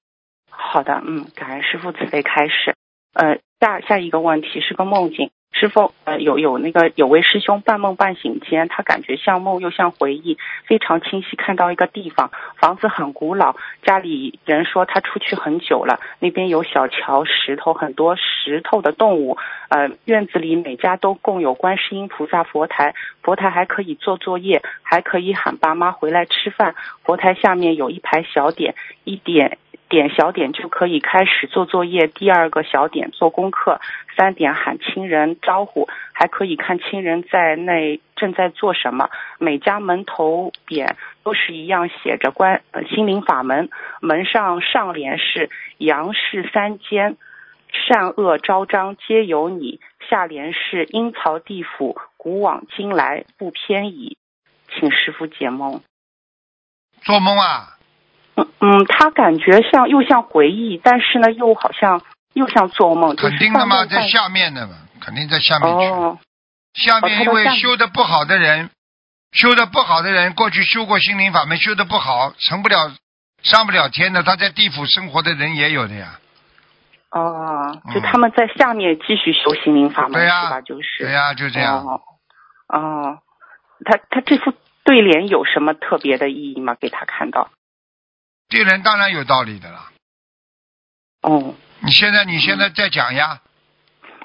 [0.49, 2.75] 好的，嗯，感恩师傅慈悲开始。
[3.13, 19.37] 呃，下下一个问题是个梦境，师傅呃有有那个有位师兄半梦半醒间，他感觉像梦又像回忆，非常清晰看到一个地方，房子很古老，家里人说他出去很久了，那边有小桥、石头，很多石头的动物。
[19.69, 22.93] 呃，院子里每家都供有观世音菩萨佛台，
[23.23, 26.75] 佛台还可以做作业，还可以喊爸妈回来吃饭。
[27.03, 29.57] 佛台下面有一排小点，一点
[29.89, 33.79] 点小点就可以开始做作业，第二个小点做功课，
[34.15, 39.09] 三点喊亲人招呼，还可以看亲人在内正在做什么。
[39.39, 43.69] 每家门头匾都是一样写着关呃心灵法门，
[44.01, 47.17] 门上上联是杨氏三间，
[47.71, 54.17] 善恶昭彰皆由你，下联是阴曹地府古往今来不偏倚。
[54.69, 55.81] 请师傅解梦。
[57.03, 57.76] 做梦啊？
[58.37, 62.01] 嗯嗯，他感觉像又像回忆，但是呢，又好像
[62.33, 65.85] 又像做梦，肯定的嘛，在下面的嘛，肯定在下面去。
[65.87, 66.19] 哦
[66.73, 68.69] 下面因为修的不好的人，
[69.31, 72.91] 修的不好的人，过去修过心灵法门，修的不好，成不了
[73.41, 76.19] 上不了天的，他在地府生活的人也有的呀。
[77.09, 80.61] 哦，嗯就他们在下面继续修心灵法门、对呀是吧？
[80.61, 81.83] 就是对呀、就这样。
[81.83, 82.01] 哦，
[82.67, 83.17] 哦，
[83.83, 86.75] 他他这副对联有什么特别的意义吗？
[86.79, 87.49] 给他看到。
[88.49, 89.91] 对人当然有道理的啦。
[91.21, 93.41] 哦，你现在你现在在讲呀，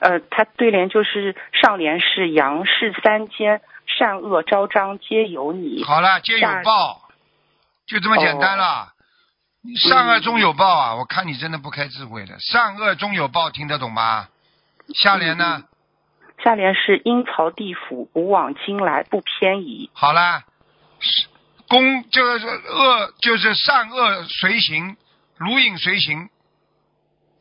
[0.01, 5.83] 呃，它对联就是上联是阳世三间，善恶昭彰皆有你。
[5.85, 7.09] 好了，皆有下报，
[7.87, 8.65] 就这么简单了。
[8.65, 8.89] 哦
[9.77, 10.97] 善恶终有报啊！
[10.97, 14.27] 我看你真的不开智慧的，善恶终有报，听得懂吗？
[14.93, 15.63] 下联呢？
[16.43, 19.89] 下联是阴曹地府，古往今来不偏移。
[19.93, 20.43] 好了，
[21.73, 24.97] 是公就是恶，就是善恶随行，
[25.39, 26.29] 如影随形，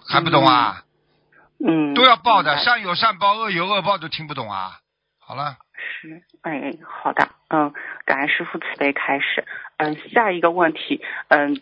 [0.08, 0.84] 还不懂啊？
[1.64, 4.80] 嗯，都要报的，善有善报，恶有恶报，都听不懂啊？
[5.20, 7.74] 好了，是，哎，好的，嗯，
[8.06, 9.46] 感恩师傅慈悲开始。
[9.78, 11.62] 嗯，下一个问题，嗯，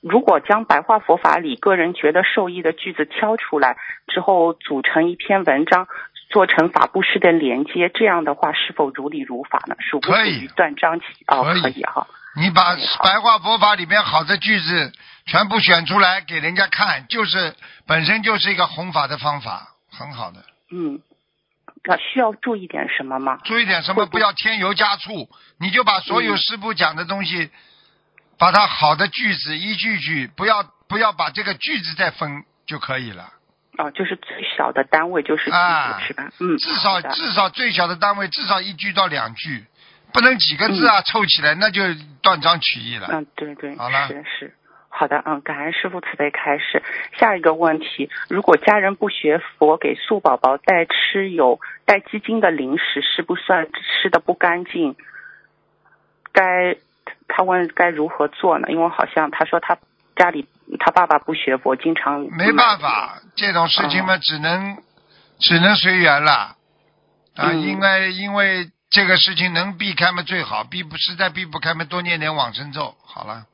[0.00, 5.88] 如果将白话佛法里个人觉得受益的句子挑出来之后，组成一篇文章，
[6.30, 9.74] 做成法布施的连接，这样的话是否如理如法呢？
[9.80, 11.42] 属不属可以于断章取哦？
[11.42, 12.06] 可以哈。
[12.36, 14.92] 你把白话佛法里面好的句子
[15.26, 20.44] 全部选出来给人家看，就是本身就是一个弘法的方法，很好的。
[20.70, 21.00] 嗯，
[21.82, 23.40] 那需要注意点什么吗？
[23.44, 24.06] 注意点什么？
[24.06, 27.50] 不不要添油加醋，你就把所有嗯师傅讲的东西，
[28.38, 33.32] 把它好的句子一句句，不要不要把这个句子再分就可以了。
[33.80, 36.30] 哦，就是最小的单位就是句子、啊是吧？
[36.38, 39.64] 嗯，至少至少最小的单位至少一句到两句，
[40.12, 41.82] 不能几个字啊凑起来那就
[42.22, 43.08] 断章取义了。
[43.10, 44.54] 嗯，对对，好了是是。
[44.92, 46.82] 好的，嗯，感恩师傅慈悲开始。
[47.16, 53.68] 下一个问题，如果家人不学佛，给素宝宝带吃有带鸡精的零食，是不算
[54.02, 54.96] 吃的不干净？
[56.32, 56.76] 该
[57.28, 58.66] 他问该如何做呢？
[58.68, 59.78] 因为好像他说他
[60.16, 60.46] 家里
[60.78, 64.76] 他爸爸不学佛，经常没办法，这种事情嘛，只能、
[65.38, 66.32] 只能随缘了。
[67.34, 67.60] 啊，嗯。
[67.62, 73.46] 因为因为这个事情能避开嘛最好，避不实在避不开嘛，多念点往生咒好了。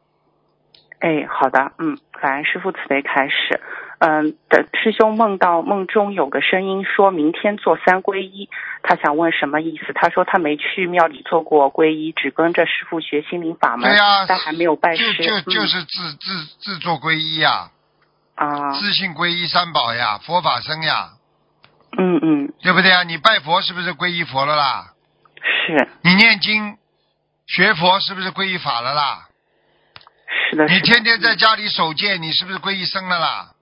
[1.00, 3.60] 哎，好的，嗯，感恩师父慈悲开始。
[3.98, 8.50] 嗯，的师兄梦到梦中有个声音说明天做三皈依，
[8.82, 9.92] 他想问什么意思？
[9.94, 15.14] 他说他没去庙里做过皈依，只跟着师傅学心灵法门，对呀、但还没有拜师。
[15.14, 17.70] 就就是自自自做皈依呀、
[18.34, 21.12] 嗯、啊，自信皈依三宝呀，佛法僧呀，
[21.96, 23.02] 嗯嗯，对不对啊？
[23.02, 24.92] 你拜佛是不是皈依佛了啦？
[25.42, 26.76] 是你念经
[27.46, 29.25] 学佛是不是皈依法了啦？
[30.50, 33.52] 是的，你天天在家里守戒，你是不是皈依僧了啦？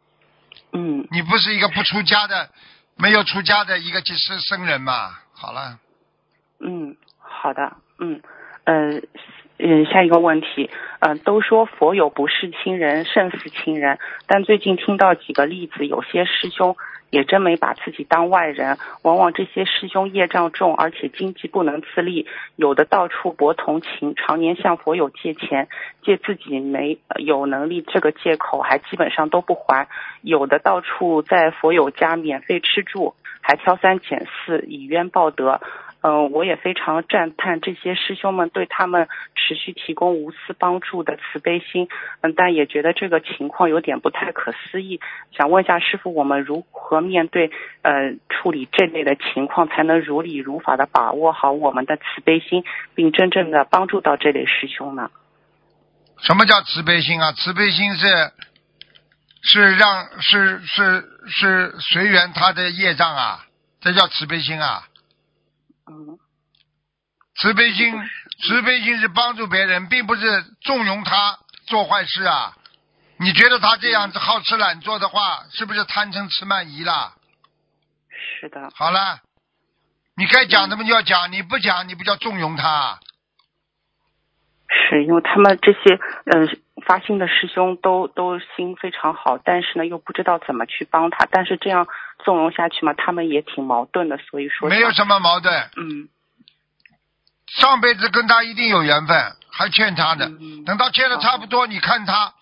[0.73, 2.51] 嗯你不是一个不出家的、
[2.97, 5.19] 没有出家的一个是僧人嘛？
[5.33, 5.79] 好了，
[6.61, 8.21] 嗯，好的，嗯
[8.65, 9.01] 呃
[9.59, 16.77] 嗯，下一个问题，呃，都说佛有不是亲人胜似亲人，但最近听到几个例子，有些师兄
[17.15, 25.69] 也真没把自己当外人，往往这些师兄业障重，而且经济不能自立，有的到处博同情，常年向佛友借钱，
[26.03, 29.87] 借自己没有能力这个借口还基本上都不还，
[30.23, 35.61] 有的到处在佛友家免费吃住，还挑三拣四，以冤报德。
[36.07, 41.89] 嗯、我也非常赞叹这些师兄们对他们持续提供无私帮助的慈悲心，
[42.21, 45.01] 嗯，但也觉得这个情况有点不太可思议。
[45.35, 52.65] 想问一下师傅，我们如何面对呃处理这类的情况，才能如理如法的把握好我们的慈悲心，
[52.95, 55.11] 并真正的帮助到这类师兄呢？
[56.19, 57.33] 什么叫慈悲心啊？
[57.33, 58.07] 慈悲心是
[59.43, 63.47] 是让是是是随缘他的业障啊，
[63.81, 64.83] 这叫慈悲心啊。
[65.91, 66.19] 嗯
[67.37, 67.93] 慈悲心，
[68.47, 72.57] 慈悲心是帮助别人，并不是纵容他做坏事啊。
[73.19, 77.15] 你觉得他这样子好吃懒做的话，是不是贪嗔痴慢疑啦？
[78.41, 79.19] 是的，好了，
[80.17, 83.01] 你该讲的嘛就要讲，你不讲你不叫纵容他。
[84.69, 85.95] 是因为他们这些
[86.27, 86.47] 呃
[86.87, 91.87] 发心的师兄都都心非常好，但是呢又不知道怎么去帮他，但是这样
[92.25, 96.09] 纵容下去嘛，他们也挺矛盾的，所以说没有什么矛盾，嗯
[97.47, 100.27] 上辈子跟他一定有缘分，还欠他的。
[100.27, 102.35] 嗯等到欠的差不多，你看他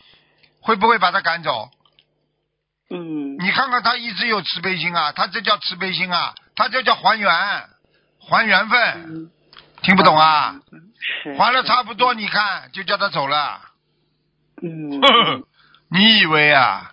[0.61, 1.69] 会不会把他赶走？
[2.89, 7.31] 嗯你看看他一直有慈悲心啊，他这叫慈悲心啊，他这叫还原，
[8.21, 8.79] 还缘分。
[9.09, 9.31] 嗯，
[9.83, 10.61] 听不懂啊？
[11.25, 13.61] 是还了差不多，你看就叫他走了。
[14.63, 15.01] 嗯
[15.91, 16.92] 你以为啊？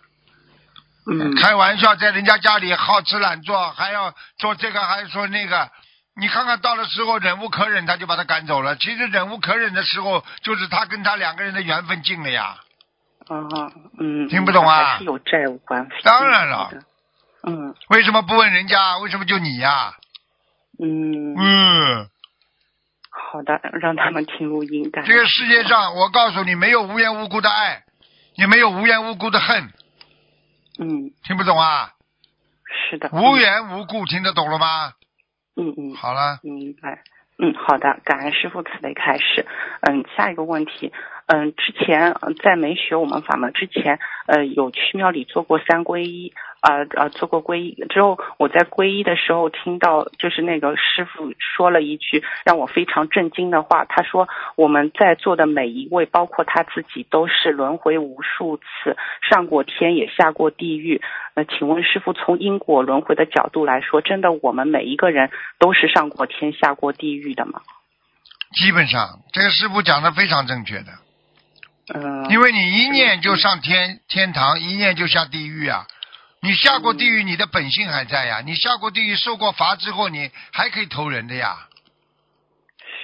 [1.11, 5.69] 嗯开玩笑，在人家家里好吃懒做，还要做这个，还说那个。
[6.15, 8.75] 你看看到了时候忍无可忍，他就把他赶走了。
[8.75, 12.57] 其实忍无可忍的时候，就是他跟他两个人的缘分尽了呀。
[13.29, 15.91] 啊嗯，听不懂啊还是有债务关系。
[16.03, 16.71] 当然了，
[17.47, 18.97] 嗯为什么不问人家？
[18.97, 19.93] 为什么就你呀？
[20.81, 22.09] 嗯，嗯，
[23.09, 24.91] 好的，让他们听录音。
[24.91, 27.83] 这个世界上，我告诉你，没有无缘无故的爱，
[28.35, 29.71] 也没有无缘无故的恨。
[30.79, 31.91] 嗯听不懂啊？
[32.89, 34.93] 是的，无缘无故，听得懂了吗？
[35.55, 37.03] 嗯嗯，好了，明白。
[37.37, 39.45] 嗯，好的，感恩师傅慈悲开始。
[39.81, 40.91] 嗯，下一个问题，
[41.27, 58.97] 嗯，之前呃在没学我们法门之前，呃，有去庙里做过三皈依，啊、呃、做过皈依之后，我在皈依的时候听到，就是那个师傅说了一句让我非常震惊的话，他说我们在座的每一位，包括他自己，都是轮回无数次，
[59.29, 61.01] 上过天也下过地狱。
[61.35, 67.61] 呃，请问师傅，从因果轮回的角度来说，真的我们每一个人都是上过天下过地狱的吗？
[68.51, 70.91] 基本上这个师傅讲的非常正确的，
[71.93, 75.85] 嗯、因为你一念就上天天堂，一念就下地狱啊。
[76.41, 78.41] 你下过地狱，你的本性还在呀。
[78.45, 81.67] 你下过地狱，受过罚之后，你还可以投人的呀。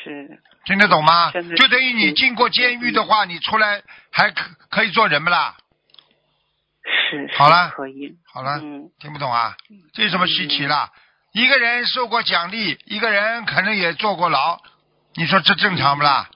[0.04, 1.32] 是，听得懂吗？
[1.32, 5.58] 就等于你进过监狱的话，你出来还可可以做人不啦？
[7.10, 8.16] 是，是好了可以。
[8.32, 9.58] 好了，嗯听不懂啊？
[9.94, 10.92] 这有什么稀奇啦？
[11.34, 14.62] 一个人受过奖励，一个人可能也坐过牢，
[15.16, 16.30] 你说这正常不啦？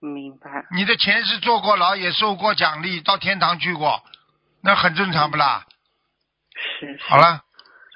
[0.00, 0.64] 明白。
[0.74, 4.02] 你的前世坐过牢，也受过奖励，到天堂去过，
[4.62, 5.66] 那很正常不啦？
[6.54, 6.98] 是。
[6.98, 7.16] 是好。
[7.16, 7.42] 了，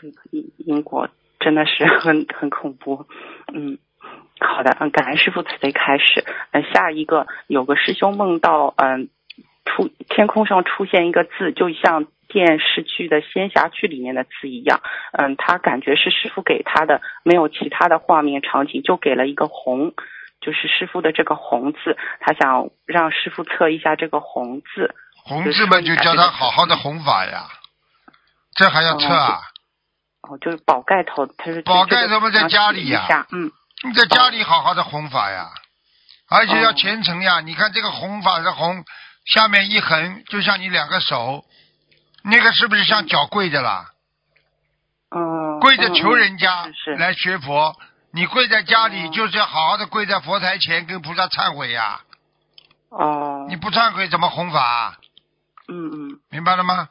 [0.01, 1.09] 这个因因果
[1.41, 3.07] 真的是很很恐怖。
[3.55, 3.79] 嗯。
[4.41, 6.25] 好的，嗯，感恩师傅慈悲开始。
[6.53, 9.09] 嗯，下一个有个师兄梦到，嗯，
[9.65, 14.81] 出天空上出现一个字，就像电视剧的仙侠剧里面的字一样。
[15.11, 19.93] 嗯，他感觉是师傅给他的，没有其他的画面场景，就给了一个红，
[20.41, 21.97] 就是师傅的这个红字。
[22.21, 24.95] 他想让师傅测一下这个红字。
[25.25, 27.43] 红字嘛就叫他好好的弘法呀，
[28.59, 29.41] 这还要测啊？
[30.23, 33.53] 哦，就是宝盖头，他是宝盖头嘛在家里呀嗯，
[33.85, 35.49] 你在家里好好的弘法呀，
[36.29, 37.41] 而且要虔诚呀。
[37.41, 38.85] 你看这个弘法的弘，
[39.27, 41.45] 下面一横就像你两个手，
[42.25, 43.93] 那个是不是像脚跪着啦？
[45.15, 46.69] 嗯，跪着求人家
[46.99, 47.77] 来学佛，
[48.13, 52.01] 你跪在家里哦就是要好好的跪在佛台前跟菩萨忏悔呀。
[52.91, 54.97] 哦，你不忏悔怎么弘法啊？
[55.69, 56.89] 嗯嗯明白了吗？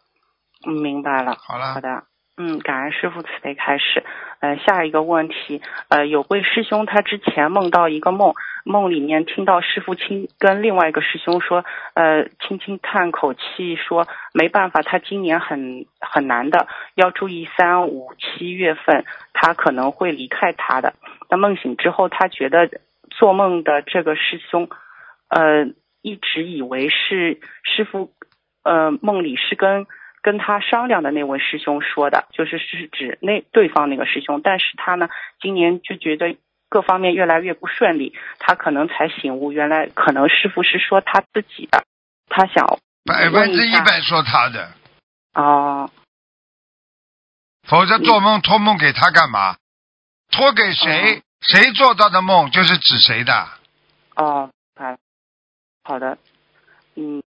[0.65, 1.35] 嗯，明白了。
[1.39, 2.03] 好了好的，
[2.37, 4.03] 嗯，感恩师傅慈悲开始。
[4.39, 11.65] 呃，下一个问题，呃，有位师兄他之前梦到一个梦，梦里面听到师傅亲跟另外一个师兄说，
[11.95, 20.93] 呃，轻轻叹口气说，没办法，他今年很很难的，要注意三五七月份他可能会离开他的。
[21.31, 22.69] 那梦醒之后，他觉得
[23.09, 24.69] 做梦的这个师兄，
[25.29, 25.65] 呃，
[26.03, 28.11] 一直以为是师傅，
[28.63, 29.87] 呃，梦里是跟
[30.21, 35.09] 跟他商量的那位师兄说的，就是是指那对方那个师兄，但是他呢，
[35.41, 36.37] 今年就觉得
[36.69, 41.83] 各方面越来越不顺利，他可能才醒悟，原来可能师傅是说他自己的，
[42.27, 42.65] 他想
[43.05, 44.71] 百分之一百说他的，
[45.33, 45.89] 哦，
[47.63, 49.57] 否则做梦托梦给他干嘛？
[50.29, 51.21] 托给谁？
[51.39, 53.47] 谁做到的梦就是指谁的。
[54.15, 54.97] 哦，啊，
[55.83, 56.17] 好的，
[56.95, 57.21] 嗯，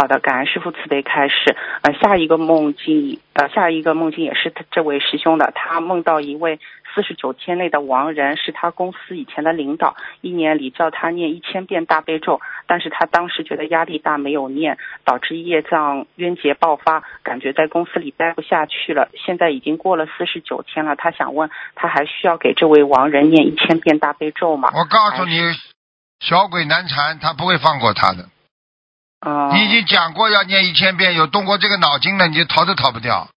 [0.00, 1.56] 好的，感恩师傅慈悲开示。
[1.82, 6.60] 呃，下一个梦境，呃，下一个梦境也是他这位师兄的，他梦到一位
[6.94, 19.08] 四十九天内的亡人，是他公司以前的领导，一年里叫他念一千遍大悲咒，但是他当时觉得压力大，没有念，导致业障冤结爆发，感觉在公司里待不下去了。
[19.26, 24.70] 现在已经过了四十九天了，他想问，他还需要给这位亡人念一千遍大悲咒吗？
[24.76, 25.40] 我告诉你，
[26.20, 28.28] 小鬼难缠，他不会放过他的。
[29.20, 33.28] 哦，你已经讲过要念一千遍，有动过这个脑筋了，你就逃都逃不掉。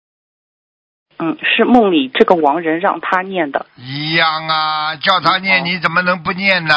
[1.17, 3.65] 嗯，是梦里这个亡人让他念的。
[3.77, 6.75] 一样啊，叫他念，哦你怎么能不念呢？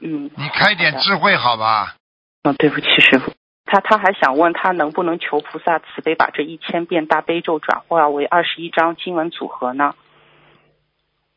[0.00, 1.94] 嗯，你开点智慧好吧？
[2.42, 3.32] 嗯，对不起，师傅。
[3.66, 9.94] 他他还想问他能不能求菩萨慈悲，把这一千遍大悲咒转化为二十一章经文组合呢？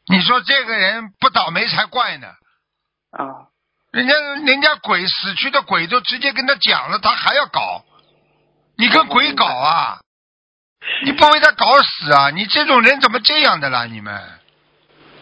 [0.08, 2.27] 你说这个人不倒霉才怪呢。
[3.12, 3.53] 啊、
[3.93, 7.86] 人家人家鬼死去的鬼都直接跟他讲了，他还要搞，
[8.75, 9.99] 你跟鬼搞啊？
[11.05, 12.32] 你不为他搞死啊？
[12.32, 13.86] 你这种人怎么这样的啦？
[13.86, 14.20] 你们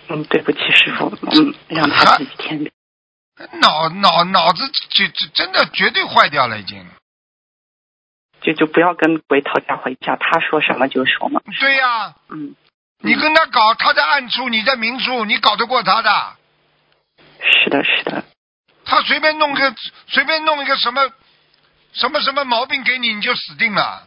[0.07, 1.13] 嗯，对不起，师傅。
[1.21, 2.71] 嗯，让他自己填表。
[3.59, 6.85] 脑脑脑子就就真的绝对坏掉了，已经。
[8.41, 11.41] 就就不要跟鬼讨价还价，他说什么就说嘛。
[11.59, 12.55] 对呀、嗯，
[12.99, 16.37] 你跟他搞，他在暗处，你在明处，你搞得过他的？
[17.41, 18.23] 是的，是的。
[18.91, 19.73] 他随便弄个
[20.07, 21.09] 随便弄一个什么
[21.93, 24.05] 什么什么毛病给你，你就死定了。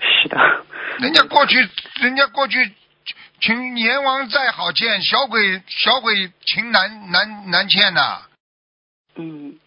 [0.00, 0.36] 是的。
[0.98, 1.56] 人家过去，
[2.00, 2.72] 人家过去，
[3.40, 8.22] 请阎王再好见，小鬼小鬼情难难难欠呐、
[9.14, 9.60] 嗯，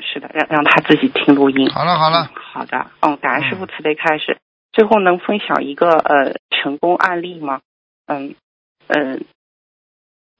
[0.00, 1.68] 是的，让让他自己听录音。
[1.70, 4.38] 好了好了嗯，好的，嗯，感恩师傅慈悲开始。
[4.72, 7.62] 最后能分享一个呃成功案例吗？
[8.06, 8.36] 嗯
[8.86, 9.24] 嗯，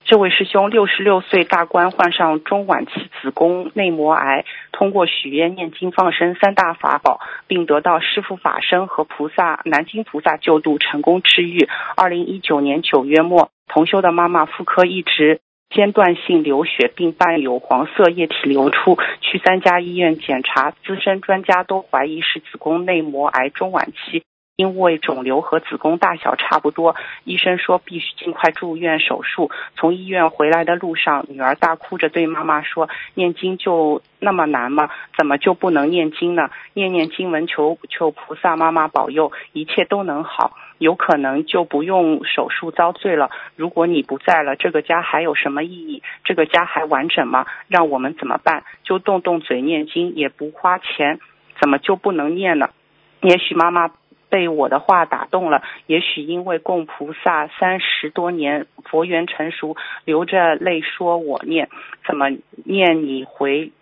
[0.05, 11.68] 这位师兄六十六岁大关患上中晚期子宫内膜癌，通过许愿、念经、放生三大法宝，并得到师父法身和菩萨南京菩萨救度，成功治愈。
[11.96, 15.40] 二零一九年九月末，同修的妈妈妇科一直
[15.70, 24.24] 间断性流血，并伴有黄色液体流出，去三家医院检查，资深专家都怀疑是子宫内膜癌中晚期。
[24.57, 26.94] 因为肿瘤和子宫大小差不多，
[27.24, 29.50] 医生说必须尽快住院手术。
[29.76, 34.90] 从医院回来的路上，女儿大哭着对妈妈说：“念经就那么难吗？
[35.16, 36.50] 怎么就不能念经呢？
[36.74, 40.53] 念念经文，求求菩萨妈妈保佑，一切都能好。
[40.76, 43.30] 有可能就不用手术遭罪了。
[43.57, 46.03] 如果你不在了，这个家还有什么意义？
[46.24, 47.46] 这个家还完整吗？
[47.68, 48.64] 让我们怎么办？
[48.84, 51.20] 就动动嘴念经，也不花钱，
[51.59, 52.68] 怎么就不能念呢？
[53.22, 53.90] 也许妈妈。”
[54.33, 59.76] 被我的话打动了，也许因为供菩萨三十多年，佛缘成熟，
[60.07, 61.68] 流着泪说：“我念
[62.07, 62.30] 怎么
[62.64, 63.03] 念？
[63.03, 63.72] 你回。”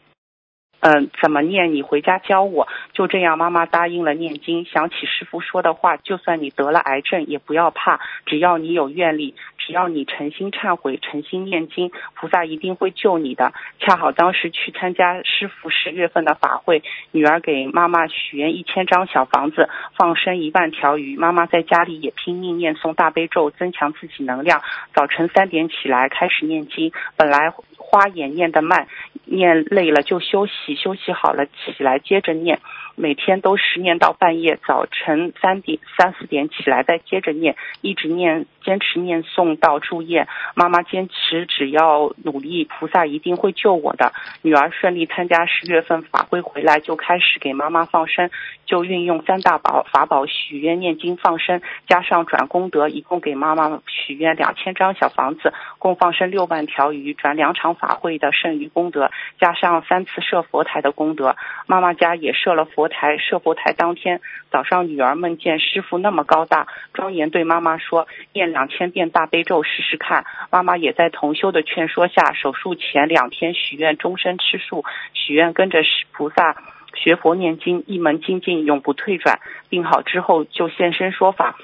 [0.81, 1.74] 嗯，怎么念？
[1.74, 2.66] 你回家教我。
[2.95, 4.64] 就这样，妈妈答应了念经。
[4.64, 13.53] 想起师傅说的话，就算你得了癌症，也不要怕，只要你有愿力，只要你诚心忏悔、诚心念经，菩萨一定会救你的。
[13.78, 19.68] 恰好当时去参加师傅十月份的法会，女儿给妈妈许愿一千张小房子，
[19.99, 21.14] 放生一万条鱼。
[21.16, 24.62] 妈妈在家里也拼命念诵大悲咒，增强自己能量。
[24.95, 28.89] 早晨三点起来开始念经，本来花眼念得慢。
[29.33, 32.60] 念累了就休息，休息好了起来接着念。
[32.96, 40.28] 每天都十念到半夜，早晨三点三四点起来再接着念，一直念，坚持念诵到住院。
[40.54, 44.12] 妈妈坚持，只要努力，菩萨一定会救我的。
[44.42, 48.30] 女儿顺利参加十月份法会回来，就开始给妈妈放生，
[48.66, 59.10] 就运用三大宝法宝许愿、念经、放生，加上转功德，一共给妈妈许愿两千张小房子，共放生六万条鱼，转两场法会的剩余功德，
[59.40, 61.34] 加上三次设佛台的功德，
[61.66, 62.90] 妈妈家也设了佛。
[62.90, 74.84] 台设佛台当天早上，女儿梦见师傅那么高大庄严，对妈妈说：“念两两千遍大悲咒试试看。”妈妈也在同修的劝说下，手术前两天许愿终身吃素，
[75.14, 75.78] 许愿跟着
[76.12, 76.56] 菩萨
[76.94, 79.40] 学佛念经，一门精进，永不退转。
[79.70, 81.56] 病好之后就现身说法。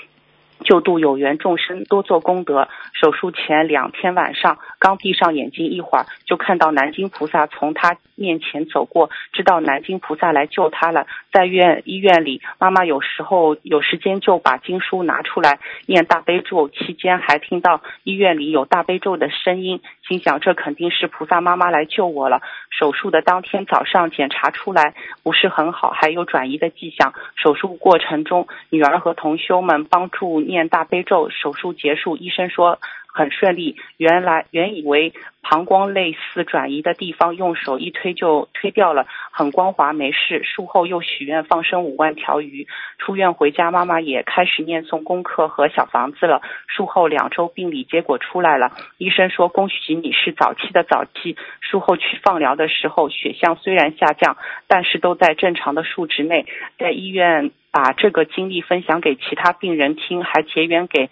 [0.64, 2.66] 救度有缘众生，多做功德。
[2.94, 11.06] 手术前两天晚上，刚闭上眼睛一会儿，就看到南京菩萨从他面前走过，知道南京菩萨来救他了。
[11.32, 22.40] 在院医院里，妈妈有时候有时间就把经书拿出来念大悲咒，期间还听到医院里有大悲咒的声音，心想这肯定是菩萨妈妈来救我了。
[22.70, 27.12] 手术的当天早上检查出来不是很好，还有转移的迹象。
[27.36, 31.28] 手术过程中，女儿和同修们帮助念大悲咒。
[31.30, 32.78] 手术结束，医生说。
[33.16, 40.42] 很顺利，原来原以为膀胱类似转移的地方，用手一推就推掉了，很光滑，没事。
[40.44, 42.66] 术后又许愿放生五万条鱼。
[42.98, 46.42] 出院回家，妈妈也开始念诵功课和小房子了。
[46.66, 51.38] 术后两周病理结果出来了，医生说恭喜你是早期的早期。
[51.62, 54.36] 术后去放疗的时候，血象虽然下降，
[54.68, 56.44] 但是都在正常的数值内。
[56.78, 61.08] 在医院把这个经历分享给其他病人听，还结缘给。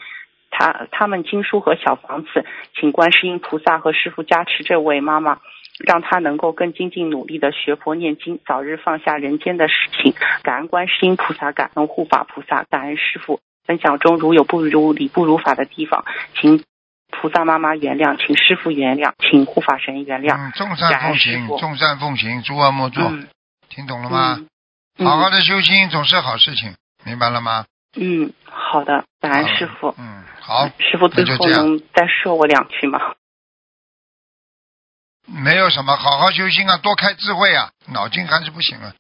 [0.56, 2.44] 他他们经书和小房子，
[2.78, 5.38] 请观世音菩萨和师傅加持这位妈妈，
[5.84, 10.14] 让她能够更精进努力的学佛念经，早日放下人间的事情。
[10.42, 13.40] 感恩观世音菩萨，感恩护法菩萨，感恩师傅。
[13.66, 16.62] 分享中如有不如理、不如法的地方，请
[17.10, 20.36] 菩萨妈妈原谅，请师傅原谅，请护法神原谅。
[20.36, 23.10] 嗯，众善奉行，众善奉行，诸恶莫作。
[23.70, 24.38] 听懂了吗？
[25.02, 26.74] 好好的修心总是好事情，
[27.04, 27.64] 明白了吗？
[27.94, 29.94] 嗯，好的，感恩师傅。
[29.98, 30.24] 嗯。
[30.40, 32.98] 好，师傅最后能再说我两句吗？
[35.26, 38.92] 没有什么，好好修心啊，多开智慧啊，脑筋还是不行啊。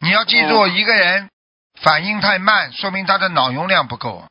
[0.00, 1.30] 你要记住，一个人
[1.80, 4.26] 反应太慢，说明他的脑容量不够。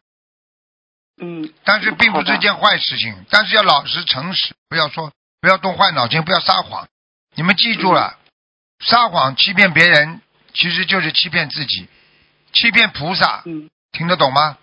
[1.21, 1.53] 嗯。
[1.63, 6.89] 但是并不是件坏事情，但是要老实诚实，不要说，不要动坏脑筋，不要撒谎。
[7.35, 8.17] 你们记住了，
[8.83, 10.21] 撒谎欺骗别人，
[10.53, 11.87] 其实就是欺骗自己，
[12.51, 13.43] 欺骗菩萨。
[13.45, 13.69] 嗯。
[13.91, 14.57] 听得懂吗？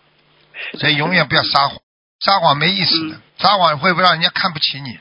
[0.78, 1.78] 所以永远不要撒谎，
[2.20, 4.98] 撒谎没意思的，撒谎会不让人家看不起你，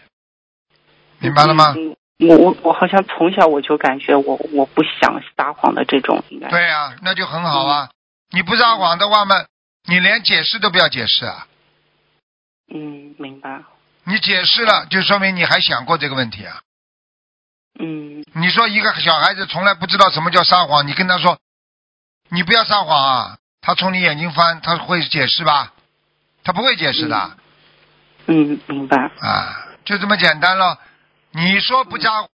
[1.19, 1.73] 明白了吗？
[2.19, 7.89] 我我我好像从小我就感觉我我不想撒谎的这种，应该对啊，那就很好啊。
[8.31, 9.35] 你不撒谎的话嘛，
[9.87, 11.47] 你连解释都不要解释啊。
[12.73, 13.63] 嗯，明白。
[14.03, 16.61] 你解释了，就说明你还想过这个问题啊。
[17.79, 18.23] 嗯。
[18.33, 21.39] 你说一个小孩子从来不知道什么叫撒谎，你跟他说，
[22.29, 23.37] 你不要撒谎啊。
[23.61, 25.73] 他从你眼睛翻，他会解释吧？
[26.43, 27.37] 他不会解释的。
[28.27, 28.97] 嗯，明白。
[29.19, 30.79] 啊，就这么简单了。
[31.31, 32.27] 你说不撒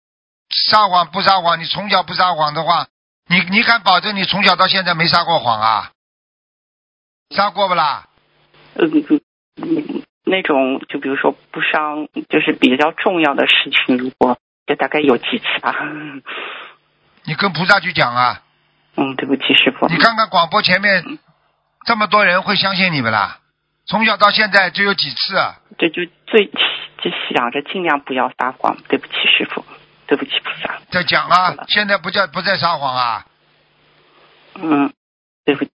[0.70, 2.88] 撒谎不撒谎，你从小不撒谎的话，
[3.28, 5.92] 你你敢保证你从小到现在没撒过谎啊？
[7.36, 8.08] 撒过不啦？
[8.76, 9.22] 嗯嗯
[9.58, 15.76] 嗯，那种就比如说不伤，就是比较重要的事情，如果就大概有几次吧。
[17.24, 18.43] 你跟菩萨去讲啊！
[18.96, 19.88] 嗯，对不起，师傅。
[19.88, 21.20] 你看看广播前面
[21.86, 23.40] 这么多人会相信你们啦？
[23.86, 25.56] 从小到现在就有几次啊？
[25.78, 28.78] 这就最就想着尽量不要撒谎。
[28.88, 29.66] 对不起，师傅，
[30.08, 30.80] 对不起菩萨。
[30.92, 33.26] 在讲啊，现在不叫不再撒谎啊。
[34.56, 34.94] 嗯，
[35.44, 35.72] 对不起。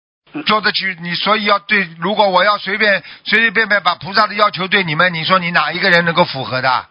[0.47, 1.89] 做得去，你所以要对。
[1.99, 6.87] 如果我要随便随随便便把菩萨的要求对你们，你说你哪一个人能够符合的？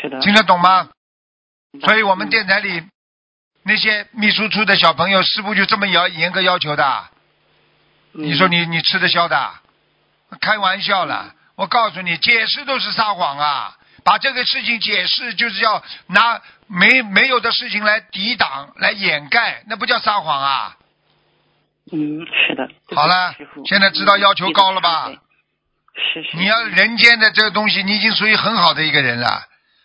[0.00, 0.20] 是的。
[0.20, 0.88] 听得懂吗？
[1.82, 2.82] 所以我们电台里
[3.64, 7.04] 那些秘书处的小朋友，师傅就这么要严格要求的。
[8.12, 9.50] 你说你你吃得消的？
[10.40, 13.76] 开玩笑了，我告诉你，解释都是撒谎啊！
[14.04, 20.76] 把这个事情解释，就是要拿没没有的事情来抵挡、来掩盖，那不叫撒谎啊！
[21.92, 22.68] 嗯，是的。
[22.94, 23.34] 好了，
[23.66, 25.10] 现在知道要求高了吧？
[26.12, 26.36] 是是。
[26.36, 29.44] 你要人间的这个东西，你已经属于很好的一个人了。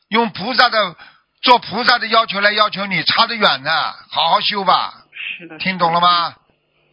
[0.09, 0.95] 用菩萨的
[1.41, 3.71] 做菩萨的要求来要求你，差得远呢。
[4.09, 5.05] 好好修吧。
[5.13, 5.57] 是的。
[5.57, 6.35] 听懂了吗？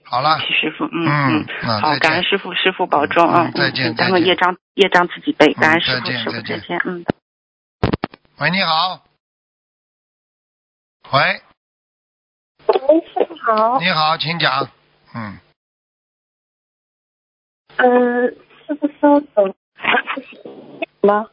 [0.05, 0.39] 好了。
[0.39, 1.81] 师傅，嗯嗯。
[1.81, 3.51] 好，感恩师傅，师傅保重啊。
[3.55, 3.95] 再见。
[3.97, 6.81] 待会业障业障自己背，感恩师傅，师傅再见。
[6.85, 7.05] 嗯。
[8.39, 9.05] 喂，你好。
[11.13, 11.43] 喂。
[12.69, 13.81] 喂，师傅好。
[13.81, 14.69] 你好，请讲。
[15.15, 15.41] 嗯。
[17.79, 17.87] 呃，
[18.65, 19.55] 师傅稍等。
[20.23, 21.31] 什么？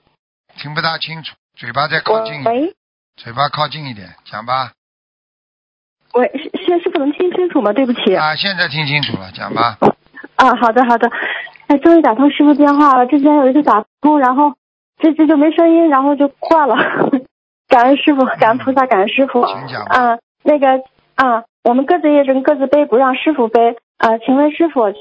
[0.58, 2.44] 听不大清楚，嘴巴再靠近。
[2.44, 2.76] 喂。
[3.16, 4.74] 嘴巴靠近一点，讲吧。
[6.14, 6.32] 喂，
[6.66, 7.74] 现师傅能听清楚吗？
[7.74, 8.16] 对不起。
[8.16, 9.78] 啊，现在听清楚了，讲吧。
[10.36, 11.10] 啊，好的好的，
[11.68, 13.06] 哎，终于打通师傅电话了。
[13.06, 14.54] 之前有一次打通，然后
[15.00, 16.76] 这这就没声音，然后就挂了。
[17.68, 19.46] 感恩师傅，感恩菩萨，感恩师傅。
[19.46, 19.84] 请讲。
[19.84, 20.84] 啊，那个
[21.16, 21.46] 啊。
[21.64, 23.78] 我们各自业证各自背，不让师傅背。
[23.98, 24.92] 啊，请问师傅，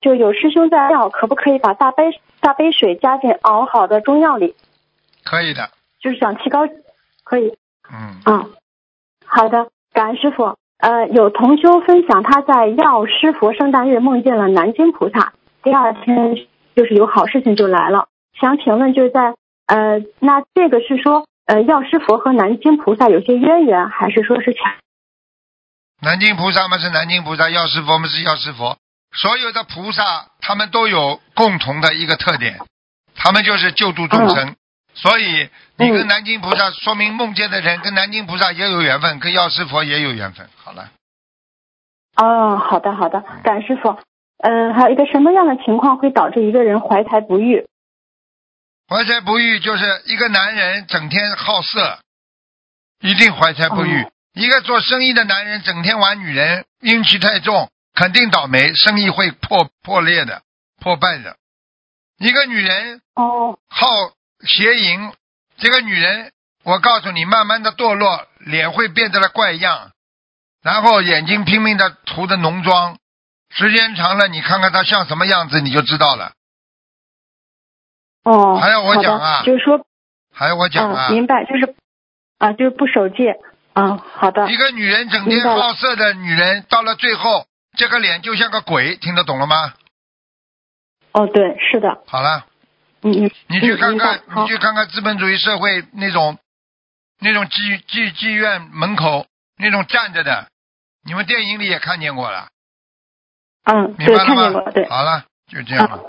[0.00, 2.04] 就有师兄在药，可不可以把大杯
[2.40, 4.54] 大杯水加进熬好的中药里？
[5.24, 5.70] 可以的。
[6.00, 6.68] 就是想提高，
[7.28, 7.52] 可以。
[7.92, 8.20] 嗯。
[8.24, 8.46] 啊，
[9.26, 10.56] 好的，感恩师傅。
[10.78, 15.32] 呃，有同修分享他在药师佛圣诞日梦见了南京菩萨，
[15.64, 16.36] 第二天
[16.76, 18.06] 就是有好事情就来了。
[18.40, 19.34] 想请问就是在
[19.66, 24.60] 呃，那这个是说呃药师佛和南京菩萨有些渊源，还是说是巧？
[26.00, 28.78] 南京菩萨们是南京菩萨，药师佛们是药师佛。
[29.12, 32.60] 所有的菩萨他们都有共同的一个特点，
[33.16, 34.54] 他们就是救度众生。
[35.00, 40.48] 所以你跟南京菩萨，说明梦见的人跟南京菩萨也有缘分，跟药师佛也有缘分。
[40.56, 40.90] 好了。
[42.16, 43.96] 哦，好的好的，感师傅。
[44.38, 47.66] 嗯，还有一个什么样的情况会导致一个人怀才不遇？
[48.88, 52.00] 怀才不遇就是一个男人整天好色，
[53.00, 54.06] 一定怀才不遇。
[54.34, 60.42] 一个做生意的男人整天玩女人，阴气太重，肯定倒霉，生意会破破裂的、
[60.80, 61.36] 破败的。
[62.18, 63.86] 一个女人哦，好
[64.46, 65.12] 邪淫，
[65.56, 66.32] 这个女人，
[66.64, 69.90] 我告诉你，慢慢的堕落，脸会变得了怪样，
[70.62, 72.98] 然后眼睛拼命的涂的浓妆，
[73.50, 76.32] 时间长了，你看看她像什么样子，你就知道了。
[78.24, 79.42] 哦，还要我讲啊？
[79.44, 79.84] 就是说，
[80.32, 81.08] 还要我讲啊？
[81.10, 81.74] 明白，就是
[82.38, 83.36] 啊，就是不守戒。
[83.74, 84.50] 嗯，好的。
[84.50, 89.74] 一个女人整天好色的女人，到了最后，这个脸就像个鬼，听得懂了吗？
[91.12, 92.02] 哦，对，是的。
[92.06, 92.44] 好了。
[93.02, 93.30] 嗯嗯。
[93.48, 96.38] 你去看看，你去看看资本主义社会那种，
[97.20, 99.26] 那种妓妓妓院门口
[99.56, 100.48] 那种站着的，
[101.04, 102.48] 你们电影里也看见过了。
[103.64, 104.88] 嗯，对，看见过，对。
[104.88, 106.02] 好了，就这样了。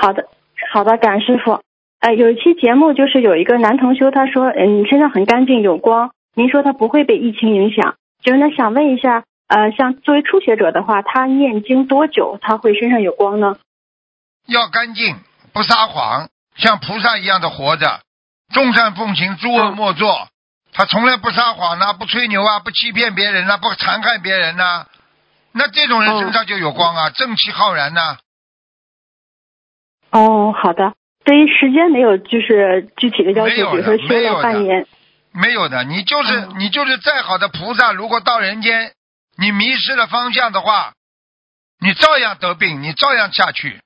[0.00, 0.28] 好的，
[0.72, 1.60] 好的，感恩师傅。
[2.00, 6.12] 哎，有一期节目就是有一个男同修，他说，嗯，你身上很干净，有光。
[6.34, 13.58] 您说他不会被疫情影响，就是那想问一下，呃，像作为初学者的话，他念经多久他会身上有光呢？
[14.46, 15.16] 要干净，
[15.52, 18.00] 不撒谎，像菩萨一样的活着，
[18.52, 20.28] 众善奉行，诸恶莫作。
[20.72, 24.86] 他从来不撒谎呢，不吹牛啊，不欺骗别人啊，不残害别人呐。
[25.52, 28.18] 那这种人身上就有光啊，正气浩然呐。
[30.10, 30.94] 哦，好的。
[31.24, 34.86] 对于时间没有就是具体的要求，比如说修了半年。
[35.32, 38.92] 没有的，你就是你就是再好的菩萨，如果到人间，
[39.36, 40.92] 你迷失了方向的话，
[41.80, 43.80] 你照样得病，你照样下去。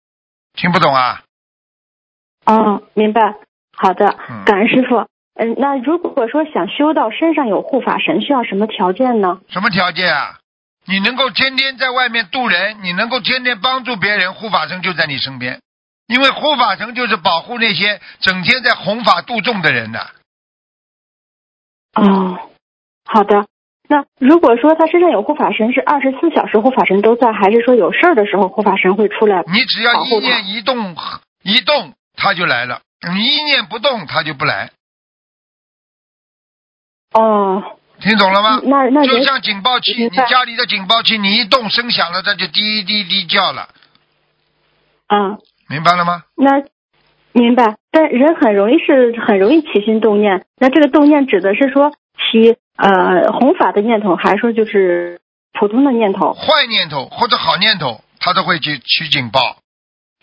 [0.54, 1.22] 听不懂啊？
[2.46, 3.34] 哦，明白。
[3.76, 4.16] 好的，
[4.46, 5.06] 感恩师傅。
[5.34, 9.40] 嗯，那如果说想修到身上有护法神，需要什么条件呢？
[9.48, 10.38] 什么条件啊？
[10.86, 15.60] 你能够天天在外面渡人，你能够天天帮助别人，护法神就在你身边，
[16.06, 20.06] 因为护法神就是保护那些整天在弘法度众的人的。
[21.94, 22.38] 哦，
[23.06, 23.46] 好的。
[23.88, 29.42] 那如果说他身上有护法神，是二十四小时护法神都在，还是说有事儿的时候护法神会出来？
[29.46, 30.94] 你只要保护他一念一动
[31.42, 32.80] 一动，他就来了；
[33.12, 34.70] 你一念不动，他就不来。
[37.12, 38.60] 哦，听懂了吗？
[38.64, 43.68] 那那就像警报器，你家里的警报器，你一动声响了，它就滴滴滴叫了，
[45.08, 45.38] 嗯，
[45.68, 46.24] 明白了吗？
[46.34, 46.64] 那
[47.32, 47.76] 明白。
[47.92, 55.20] 但人很容易是很容易起心动念，那这个动念指的是说起呃弘法的念头，还是说就是
[55.52, 56.32] 普通的念头？
[56.34, 59.58] 坏念头或者好念头，他都会去取警报。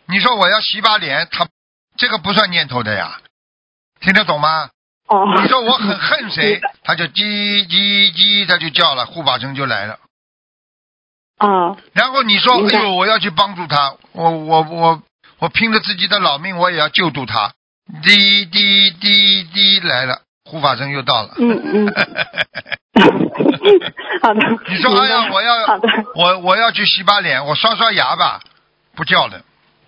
[0.08, 1.48] 你说我要洗把脸，他
[1.98, 3.20] 这个不算念头的呀，
[4.00, 4.70] 听得懂吗？
[5.08, 10.00] 哦，你说我很恨谁，他就叽叽叽，他就叫了，护法神就来了。
[11.38, 15.04] 啊，然后你说，哎呦，我要去帮助他，我我我
[15.40, 17.54] 我拼了自己的老命，我也要救助他。
[18.04, 21.34] 滴滴滴滴来了，护法神又到了。
[21.38, 21.94] 嗯嗯，
[24.22, 24.40] 好的。
[24.70, 25.56] 你说，哎呀，我要
[26.16, 28.40] 我我要去洗把脸，我刷刷牙吧，
[28.96, 29.42] 不叫了。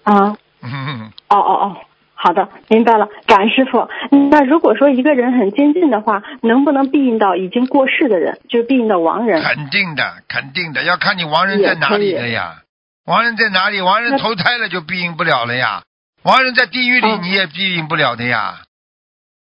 [0.04, 0.36] 啊。
[0.64, 1.78] 嗯， 哦哦哦，
[2.24, 3.90] 好的，明白了，感恩师傅。
[4.32, 9.44] 那如果说一个人很精进的话，能不能庇应到已经过世的人，就是庇应到亡人？
[9.44, 12.62] 肯定的，肯定的，要看你亡人在哪里的呀。
[13.06, 13.82] 亡人在哪里？
[13.82, 15.84] 亡人投胎了就庇应不了了呀。
[16.24, 18.62] 亡人在地狱里哦你也庇应不了的呀，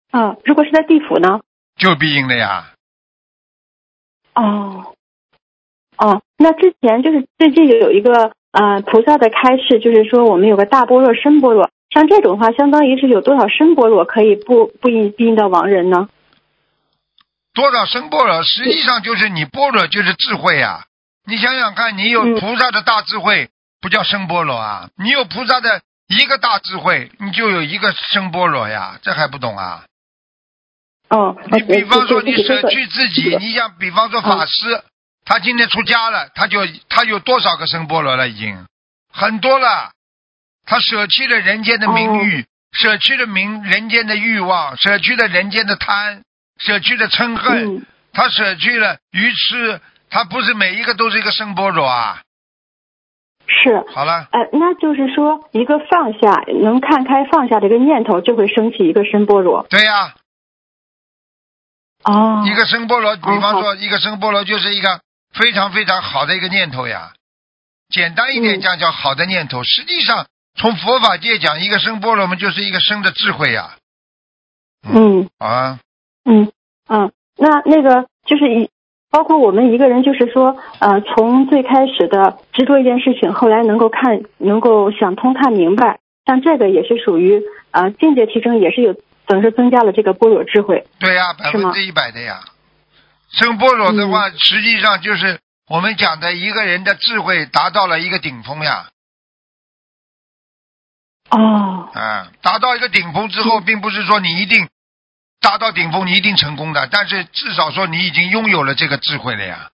[0.09, 1.41] 啊，如果是在地府呢？
[1.77, 2.71] 就庇应了呀。
[4.33, 4.95] 哦，
[5.97, 16.09] 哦，那之前就是最近有一个呃菩萨的开示，就是说我们有个大般若、深般若，像这种的话，相当于是有多少生般若可以不不应庇应到亡人呢？
[17.53, 20.87] 多少生般若，实际上就是你般若就是智慧呀、
[21.25, 24.89] 你想想看，你有嗯菩萨的大智慧，不叫生般若啊？
[24.97, 29.85] 你有菩萨的一个大智慧，你就有一个生般若呀，这还不懂啊？
[31.09, 34.83] 哦，你比方说，你舍舍去自己，你想，比方说法师，
[35.23, 38.27] 他今天出家了，他就他有多少个生般若了？
[38.27, 38.65] 已经
[39.13, 39.93] 很多了。
[40.65, 46.23] 他舍弃了人间的名誉，舍弃了名人间的欲望，舍弃了人间的贪，
[46.57, 52.21] 舍弃了嗔恨，嗯他舍去了愚痴，他不是每一个都是一个生波罗啊。
[53.45, 53.85] 是。
[53.93, 59.67] 好了，呃，那就是说，一个放下，能看开放下的一个念头，就会升起一个声波罗。
[59.69, 60.15] 对呀、
[62.05, 65.01] 哦，一个生般若，比方好说一个生般若就是一个
[65.33, 67.11] 非常非常好的一个念头呀。
[67.89, 70.25] 简单一点嗯讲叫好的念头，实际上
[70.57, 73.75] 从佛法界讲，一个生般若嘛就是一个生的智慧呀。
[74.87, 75.79] 嗯啊，
[76.23, 76.51] 嗯
[76.87, 78.69] 嗯，那那个就是一，
[79.09, 87.41] 包括我们一个人，就是说，呃，从最开始的执着一件事情，后来能够看，能够想通看明白，像这个也是属于
[87.71, 88.95] 呃境界提升，也是有
[89.25, 90.85] 等于是增加了这个般若智慧。
[90.99, 92.41] 对呀，百分之一百的呀。
[93.31, 98.87] 生般若的话，实际上就是我们讲的一个人的智慧达到了一个顶峰呀。
[101.29, 104.69] 哦，啊，达到一个顶峰之后，并不是说你一定
[105.41, 109.69] 达到顶峰，你一定成功的，但是至少说你已经拥有了这个智慧了呀。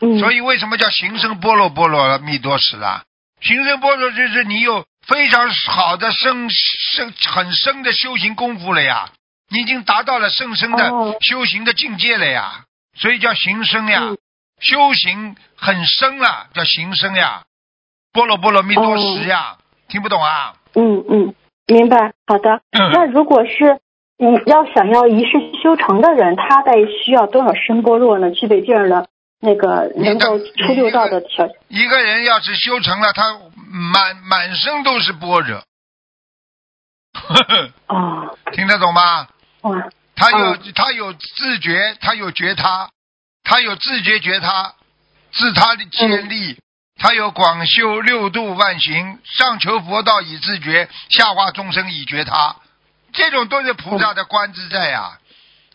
[0.00, 3.04] 嗯，所以为什么叫行深般若波罗蜜多时啦？
[3.40, 9.10] 行深般若就是你有非常好的深深很深的修行功夫了呀，
[9.50, 11.16] 你已经达到了甚深的哦。
[11.20, 12.64] 修行的境界了呀，
[12.96, 14.18] 所以叫行深呀，嗯。
[14.60, 17.42] 修行很深了，叫行深呀，
[18.12, 19.58] 波罗波罗蜜多时呀，
[19.88, 20.54] 听不懂啊？
[20.74, 21.34] 嗯嗯，
[21.66, 22.12] 明白。
[22.26, 23.80] 好的，嗯那如果是
[24.18, 25.32] 嗯要想要一世
[25.62, 26.72] 修成的人，他得
[27.04, 28.30] 需要多少深波若呢？
[28.30, 29.08] 具备这样的
[29.40, 31.56] 那个能够出六道的条件。
[31.68, 33.22] 一个人要是修成了，他
[33.92, 35.62] 满满身都是波若，
[37.88, 39.28] 哦，听得懂吗？
[39.62, 42.90] 哇，他有、嗯他有自觉，他有觉他，
[43.42, 44.74] 他有自觉觉他，
[45.32, 46.58] 自他的建立，
[46.96, 52.56] 他有广修六度万行，上求佛道以自觉，下化众生以觉他，
[53.12, 55.18] 这种都是菩萨的观自在呀、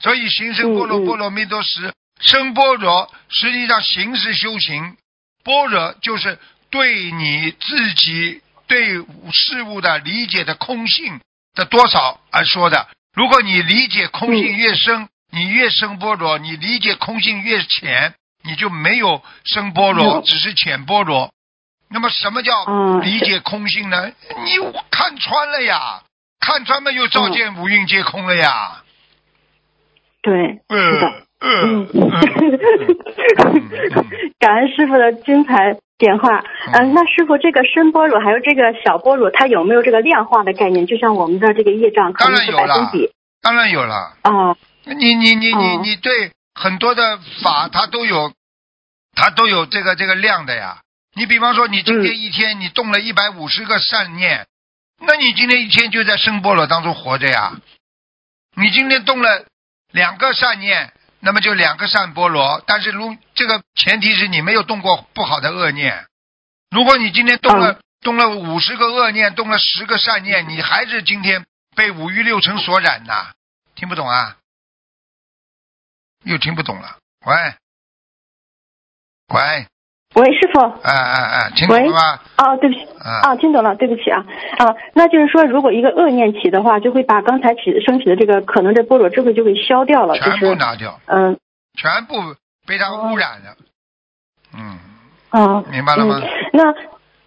[0.01, 4.97] 所以行深般若波罗蜜多时，生般若实际上行是修行，
[5.43, 6.39] 般若就是
[6.69, 11.19] 对你自己对事物的理解的空性
[11.53, 12.87] 的多少而说的。
[13.13, 18.13] 如果你理解空性越深，你越生般若；你理解空性越浅，
[18.49, 21.31] 你就没有深般若，嗯只是浅般若。
[21.91, 24.11] 那么什么叫嗯理解空性呢？
[24.45, 24.57] 你
[24.91, 26.01] 看穿了呀，
[26.39, 28.81] 看穿了又照见五蕴皆空了呀。
[30.21, 30.33] 对，
[30.69, 31.87] 是嗯 嗯，
[34.39, 36.43] 感恩师傅的精彩点化。
[36.73, 40.85] 嗯，那师傅这个深般若还有这个小般若，它有没有这个量化的概念？
[40.85, 42.91] 就像我们的这个业障当然有了。
[43.41, 44.13] 当然有了。
[44.25, 48.33] 哦，你你你你哦你对很多的法，它都有，
[49.13, 50.81] 它都有这个这个量的呀。
[51.13, 54.47] 你比方说，你今天一天你动了一百五十个善念，
[54.99, 57.59] 那你今天一天就在生波罗当中活着呀。
[58.55, 59.45] 你今天动了
[59.91, 66.05] 两个善念，那么就两个善波罗，但是如这个前提是你没有动过不好的恶念。
[66.69, 71.45] 如果你今天动了、动了五十个恶念，动了十个善念，你还是今天
[71.75, 73.33] 被五欲六尘所染呐。
[73.75, 74.37] 听不懂啊？
[76.23, 76.97] 又听不懂了。
[77.25, 77.55] 喂，
[79.33, 79.65] 喂，
[80.15, 80.59] 喂，师傅。
[80.59, 82.19] 哎哎哎，听懂了吗？
[82.37, 82.85] 哦，对不起。
[82.99, 84.25] 啊啊，听懂了，对不起啊
[84.57, 91.37] 啊，那就是说，如果一个恶念起的话，就会把刚才起升起的这个可能这菠萝智慧就给消掉了，就全部是拿掉，嗯
[91.75, 92.15] 全部
[92.67, 93.55] 被它污染了。
[94.57, 94.79] 嗯，
[95.29, 96.19] 啊，明白了吗？
[96.21, 96.73] 嗯、那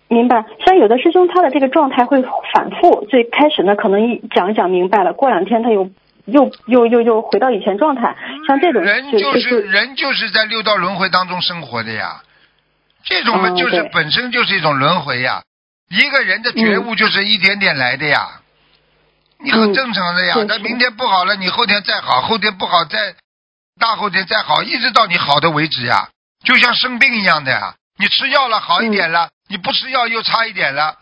[0.08, 0.44] 明白。
[0.66, 2.22] 像有的师兄他的这个状态会
[2.52, 5.88] 反复，最开始呢可能一讲一讲明白了，过两天他又
[6.26, 8.16] 又又又又回到以前状态，
[8.46, 12.22] 像这种人就是人就是在六道轮回当中生活的呀，
[13.04, 15.42] 这种嘛哦就是对本身就是一种轮回呀。
[15.90, 18.40] 一个人的觉悟就是一点点来的呀，
[19.38, 20.34] 你很嗯正常的呀。
[20.34, 23.14] 是是他明天不好了，你后天再好，后天不好再
[23.78, 26.08] 大后天再好，一直到你好的为止呀。
[26.44, 30.96] 就像生病一样的呀，你吃药了好一点嗯了，你不吃药又差一点了。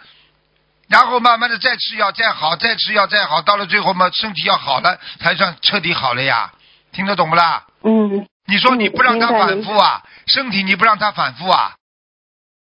[0.90, 6.52] 然后慢慢的再吃药，再好，再吃药，再好，到了最后嘛，身体要好了，才算彻底好了呀。
[6.92, 7.64] 听得懂不啦？
[7.84, 11.74] 嗯你说你不让他反复啊，身体你不让他反复啊？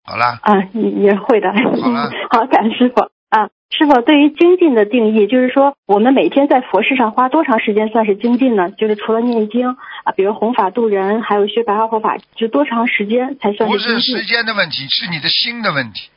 [0.04, 1.48] 好了，啊也也会的，
[1.82, 3.00] 好了 好，感恩师傅
[3.30, 3.50] 啊。
[3.76, 8.70] 师傅，对于精进的定义，就是说我们每天在佛事上花多长时间算是精进呢？
[8.70, 9.70] 就是除了念经
[10.04, 13.76] 啊，比如弘法度人，还有学白话佛法，就多长时间才算不？
[13.76, 16.08] 是时间的问题，是你的心的问题。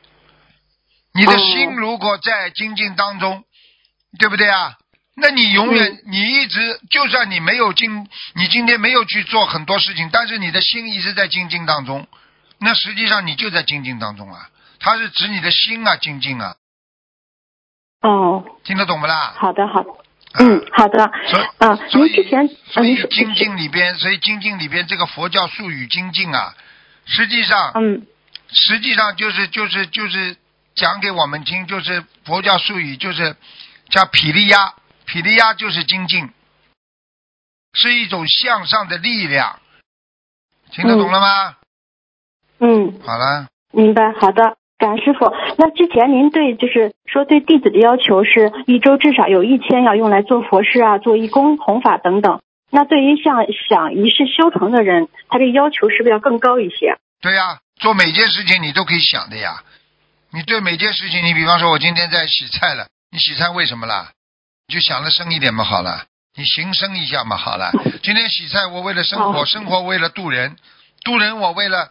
[1.18, 3.44] 你的哦心如果在精进当中，
[4.20, 4.78] 对不对啊？
[5.20, 12.08] 那你永远，嗯你一直，就算你没有精，你今天没有去做很多事情，但是你的心一直在精进当中，
[12.60, 14.50] 那实际上你就在精进当中啊。
[14.80, 16.56] 它是指你的心啊，精进啊，
[18.02, 19.34] 哦，听得懂不啦？
[19.38, 19.96] 好的，好的，啊
[20.40, 21.76] 嗯，好的所以啊。
[21.90, 26.54] 所以之前啊，所以精进里边，所以精进里边这个佛教术语精进啊，
[27.08, 28.06] 实际上，嗯
[28.50, 30.38] 实际上就是就是就是
[30.78, 33.36] 讲给我们听，就是佛教术语就是
[33.90, 34.76] 叫毗利亚，
[35.06, 36.30] 毗利亚就是精进，
[37.74, 39.60] 是一种向上的力量，
[40.72, 41.56] 听得懂了吗？
[42.60, 44.58] 嗯，好了，明白，好的。
[44.78, 45.34] 感恩师傅。
[45.58, 52.42] 那之前您对就是说对弟子的要求是一周至少有一天要用来做佛事啊、做义工、弘法等等。
[52.70, 57.00] 那对于像想一世修成的人，他这个要求是不是要更高一些？
[57.22, 59.64] 对呀、做每件事情你都可以想的呀。
[60.38, 64.12] 你对每件事情，你比方说，我今天在洗菜了，你洗菜为什么啦？
[64.68, 67.72] 你就想的深一点嘛，好了，你行深一下嘛，好了。
[68.04, 70.56] 今天洗菜，我为了生活，哦生活为了渡人，
[71.04, 71.90] 渡人我为了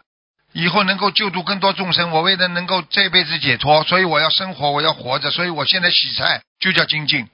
[0.52, 7.28] 以后能够救度更多众生，我为了能够这辈子解脱，所以我要生活，我要活着，所以我现在洗菜就叫精进，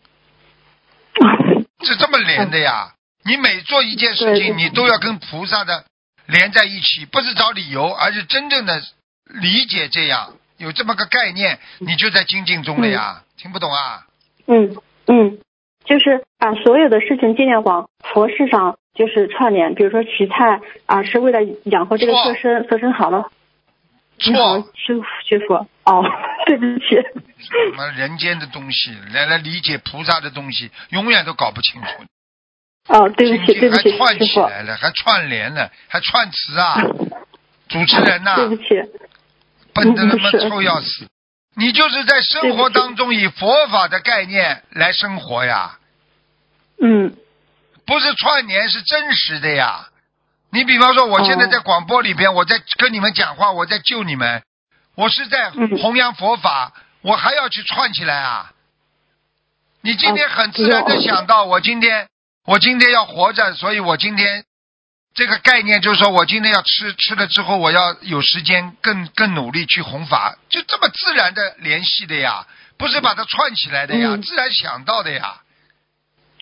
[1.85, 2.95] 是这么连的呀。
[3.23, 5.85] 你每做一件事情，你都要跟菩萨的
[6.25, 8.83] 连在一起，不是找理由，而是真正的
[9.27, 10.33] 理解这样，
[10.63, 13.25] 有这么个概念，你就在精进中了呀。
[13.37, 14.07] 听不懂啊？
[14.47, 15.39] 嗯嗯，
[15.85, 23.31] 就是把所有的事情尽量往佛事上就是串联，比如说取菜啊，是为了养活这个错色身，色身好了。
[24.25, 25.55] 你好错，，师傅师傅，
[25.85, 26.05] 哦，
[26.47, 26.95] 对不起。
[27.41, 31.89] 什么人间的东西，来来理解菩萨的东西，永远都搞不清楚。
[32.87, 36.77] 哦，对不起，对不起，还串，起来了，还串联了，还串词啊！
[37.69, 38.65] 主持人呐、对不起，
[39.75, 41.09] 笨的他妈嗯是臭要死！
[41.55, 45.79] 你就是在生活当中以佛法的概念来生活呀，
[46.81, 47.15] 嗯
[47.85, 49.89] 不是串联，是真实的呀。
[50.51, 54.43] 你比方说，我现在哦在广播里边，我在跟你们讲话，我在救你们，
[54.95, 58.53] 我是在嗯弘扬佛法，我还要去串起来啊！
[59.81, 62.09] 你今天很自然的哦想到，我今天
[62.45, 64.45] 我今天要活着，所以我今天
[65.15, 72.47] 这个概念就是说我今天要吃吃了之后，我要有时间更更努力去弘法，就这么自然的联系的呀，
[72.79, 75.43] 不是把它串起来的呀，嗯自然想到的呀。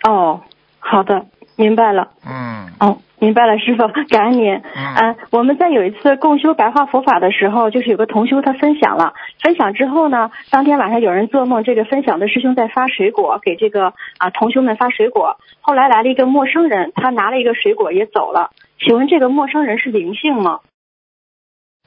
[0.08, 0.44] 哦，
[0.78, 1.26] 好的，
[1.60, 2.08] 明白了。
[2.26, 4.54] 嗯哦，明白了，师傅， 感恩您。
[4.54, 18.50] 嗯呃，我们在有一次共修白话佛法的时候，就是有个同修他分享了，分享之后呢，当天晚上有人做梦，这个分享的师兄在发水果给这个啊、同修们发水果，后来来了一个陌生人，他拿了一个水果也走了。
[18.78, 20.60] 请问这个陌生人是灵性吗？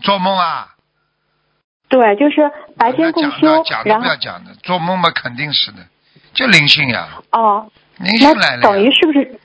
[0.03, 0.69] 做梦啊？
[1.89, 3.47] 对，就是白天共修
[3.85, 5.79] 然后不要讲的，做梦嘛肯定是的，
[6.33, 8.91] 就灵性呀，哦，灵性来了等于。
[8.91, 9.39] 是不是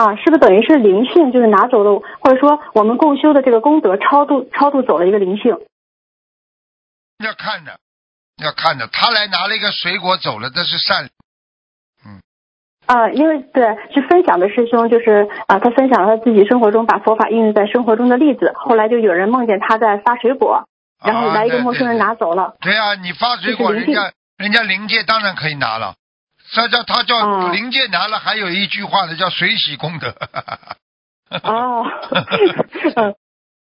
[0.00, 0.16] 啊？
[0.16, 5.56] 是不是等于是灵性就是拿走了，或者说我们共修的这个功德超度超度走了一个灵性？
[7.18, 7.78] 要看的，
[8.42, 8.88] 要看的。
[8.88, 11.10] 他来拿了一个水果走了，这是善。
[12.86, 13.62] 啊，因为对，
[13.94, 18.52] 是分享的师兄，就是啊，他分享了他自己生活中把佛法应用在生活中的例子。
[18.56, 20.64] 后来就有人梦见他在发水果，
[21.04, 21.98] 然后啊来一个陌生人。
[21.98, 22.56] 拿走了。
[22.60, 25.94] 对啊，你发水果，人家人家灵界当然可以拿了。
[26.52, 30.14] 这叫他叫哦灵界拿了，还有一句话呢，叫水洗功德。
[31.42, 31.86] 哦，
[32.96, 33.14] 嗯，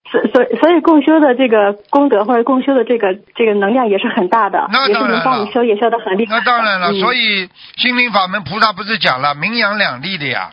[0.10, 6.38] 所所以所以共修的这个功德或者共修的这个这个能量也是很大的，也是那当然能帮我了们消业消得很厉害。
[6.38, 10.52] 那当然了，嗯所以心灵法门菩萨不是讲了名扬两利的呀？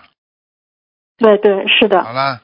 [1.18, 2.02] 对对是的。
[2.02, 2.40] 好了，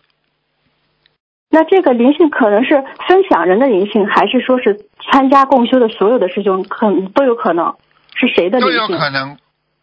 [1.51, 7.74] 那这个灵性可能是分享人的灵性，还是说是参加共修的所有的师兄，可都有可能
[8.14, 8.99] 是谁的都有灵性？
[8.99, 9.37] 可能，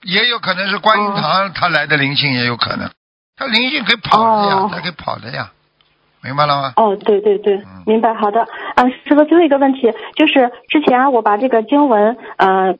[0.03, 2.89] 也有可能是观音堂他来的灵性，也有可能。
[3.35, 5.51] 他灵性可以跑的呀哦，他可以跑的呀，
[6.21, 6.73] 明白了吗？
[6.75, 8.13] 哦，对对对嗯，明白。
[8.13, 12.77] 好的，啊、师傅，最后一个问题就是，之前我把这个经文，呃，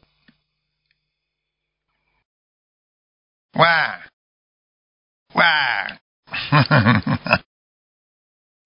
[3.54, 3.66] 喂，
[5.34, 5.44] 喂，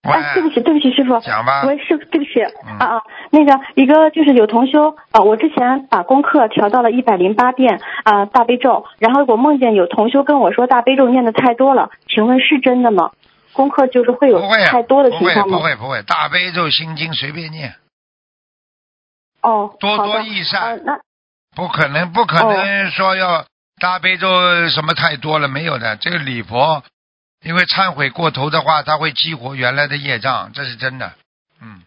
[0.03, 1.63] 喂，哎，对不起，对不起，师傅，讲吧。
[1.65, 3.01] 喂，师傅，对不起，嗯啊啊，
[3.31, 13.11] 那个一个就是有同修啊、我之前把功课调到了一百零八遍啊、大悲咒，然后我梦见有同修跟我说大悲咒念的太多了，请问是真的吗？
[13.53, 15.57] 功课就是会有太多的情况吗？
[15.57, 17.75] 不会不会，大悲咒心经随便念，
[19.41, 20.99] 哦，多多益善，那
[21.55, 23.45] 不可能不可能说要
[23.79, 24.27] 大悲咒
[24.69, 25.95] 什么太多了，没有的。
[25.97, 26.83] 这个礼佛，
[27.43, 31.13] 因为忏悔过头的话，它会激活原来的业障，这是真的。
[31.61, 31.81] 嗯，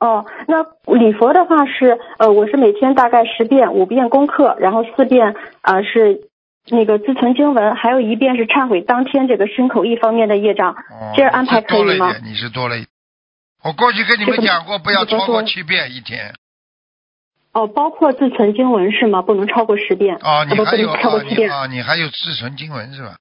[0.00, 0.62] 哦，那
[0.98, 6.22] 礼佛的话是呃，我是每天大概十遍，五遍功课，然后四遍啊、呃是
[6.68, 10.72] 那个自存经文，还有一遍是忏悔当天这个身口意方面的业障。
[10.72, 12.88] 哦，这样安排可以吗你是多了一点，你是多了一点。
[13.62, 16.34] 我过去跟你们讲过，不要超过七遍一天。
[17.52, 19.22] 哦，包括自存经文是吗？
[19.22, 20.16] 不能超过十遍。
[20.16, 23.16] 哦，你还有啊，你还有自存经文是吧？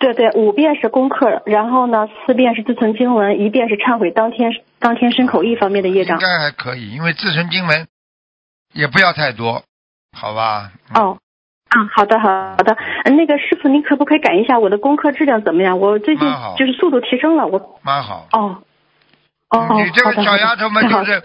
[0.00, 6.18] 对对，五遍是功课，然后呢，四遍是自存经文，一遍是忏悔当天当天身口意方面的业障。
[6.18, 7.86] 应该还可以，因为自存经文
[8.72, 9.62] 也不要太多，
[10.16, 10.72] 好吧？
[10.94, 11.18] 嗯哦，
[11.68, 12.72] 啊，好的好的，
[13.04, 15.78] 呃那个师傅，您可不可以改一下我的功课质量怎么样？
[15.78, 16.26] 我最近
[16.56, 18.26] 就是速度提升了，我蛮好。
[18.32, 18.62] 哦
[19.50, 21.24] 哦，你这个小丫头们就是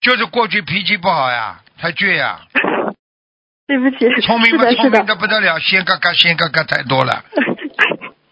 [0.00, 2.40] 就是过去脾气不好呀，太倔呀，
[3.68, 7.22] 对不起，聪明嘛聪明的不得了，先嘎嘎先嘎嘎太多了。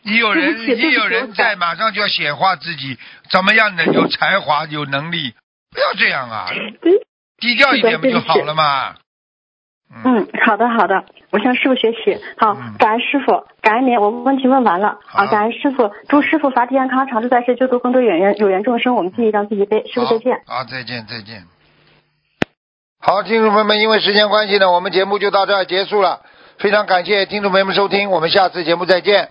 [0.07, 2.99] 一有人一有人在，马上就要显化自己，
[3.31, 5.33] 怎么样的有才华有能力，
[5.73, 6.51] 不要这样啊，
[7.39, 8.97] 低调一点不就好了嘛？
[10.05, 12.19] 嗯，好的好的，我向师傅学习。
[12.37, 19.87] 好嗯，感恩师傅，感恩您，我问题问完了好啊，感恩师傅，祝师傅法体安康，长治在世，救度更多有缘有缘众生，我们自己让自己背。
[19.87, 20.43] 师傅再见。
[20.47, 21.45] 好，好，再见，再见。
[23.01, 26.23] 好，听众朋友们，因为时间关系呢，我们节目就到这儿结束了。
[26.59, 29.31] 非常感谢听众朋友们收听，我们下次节目再见。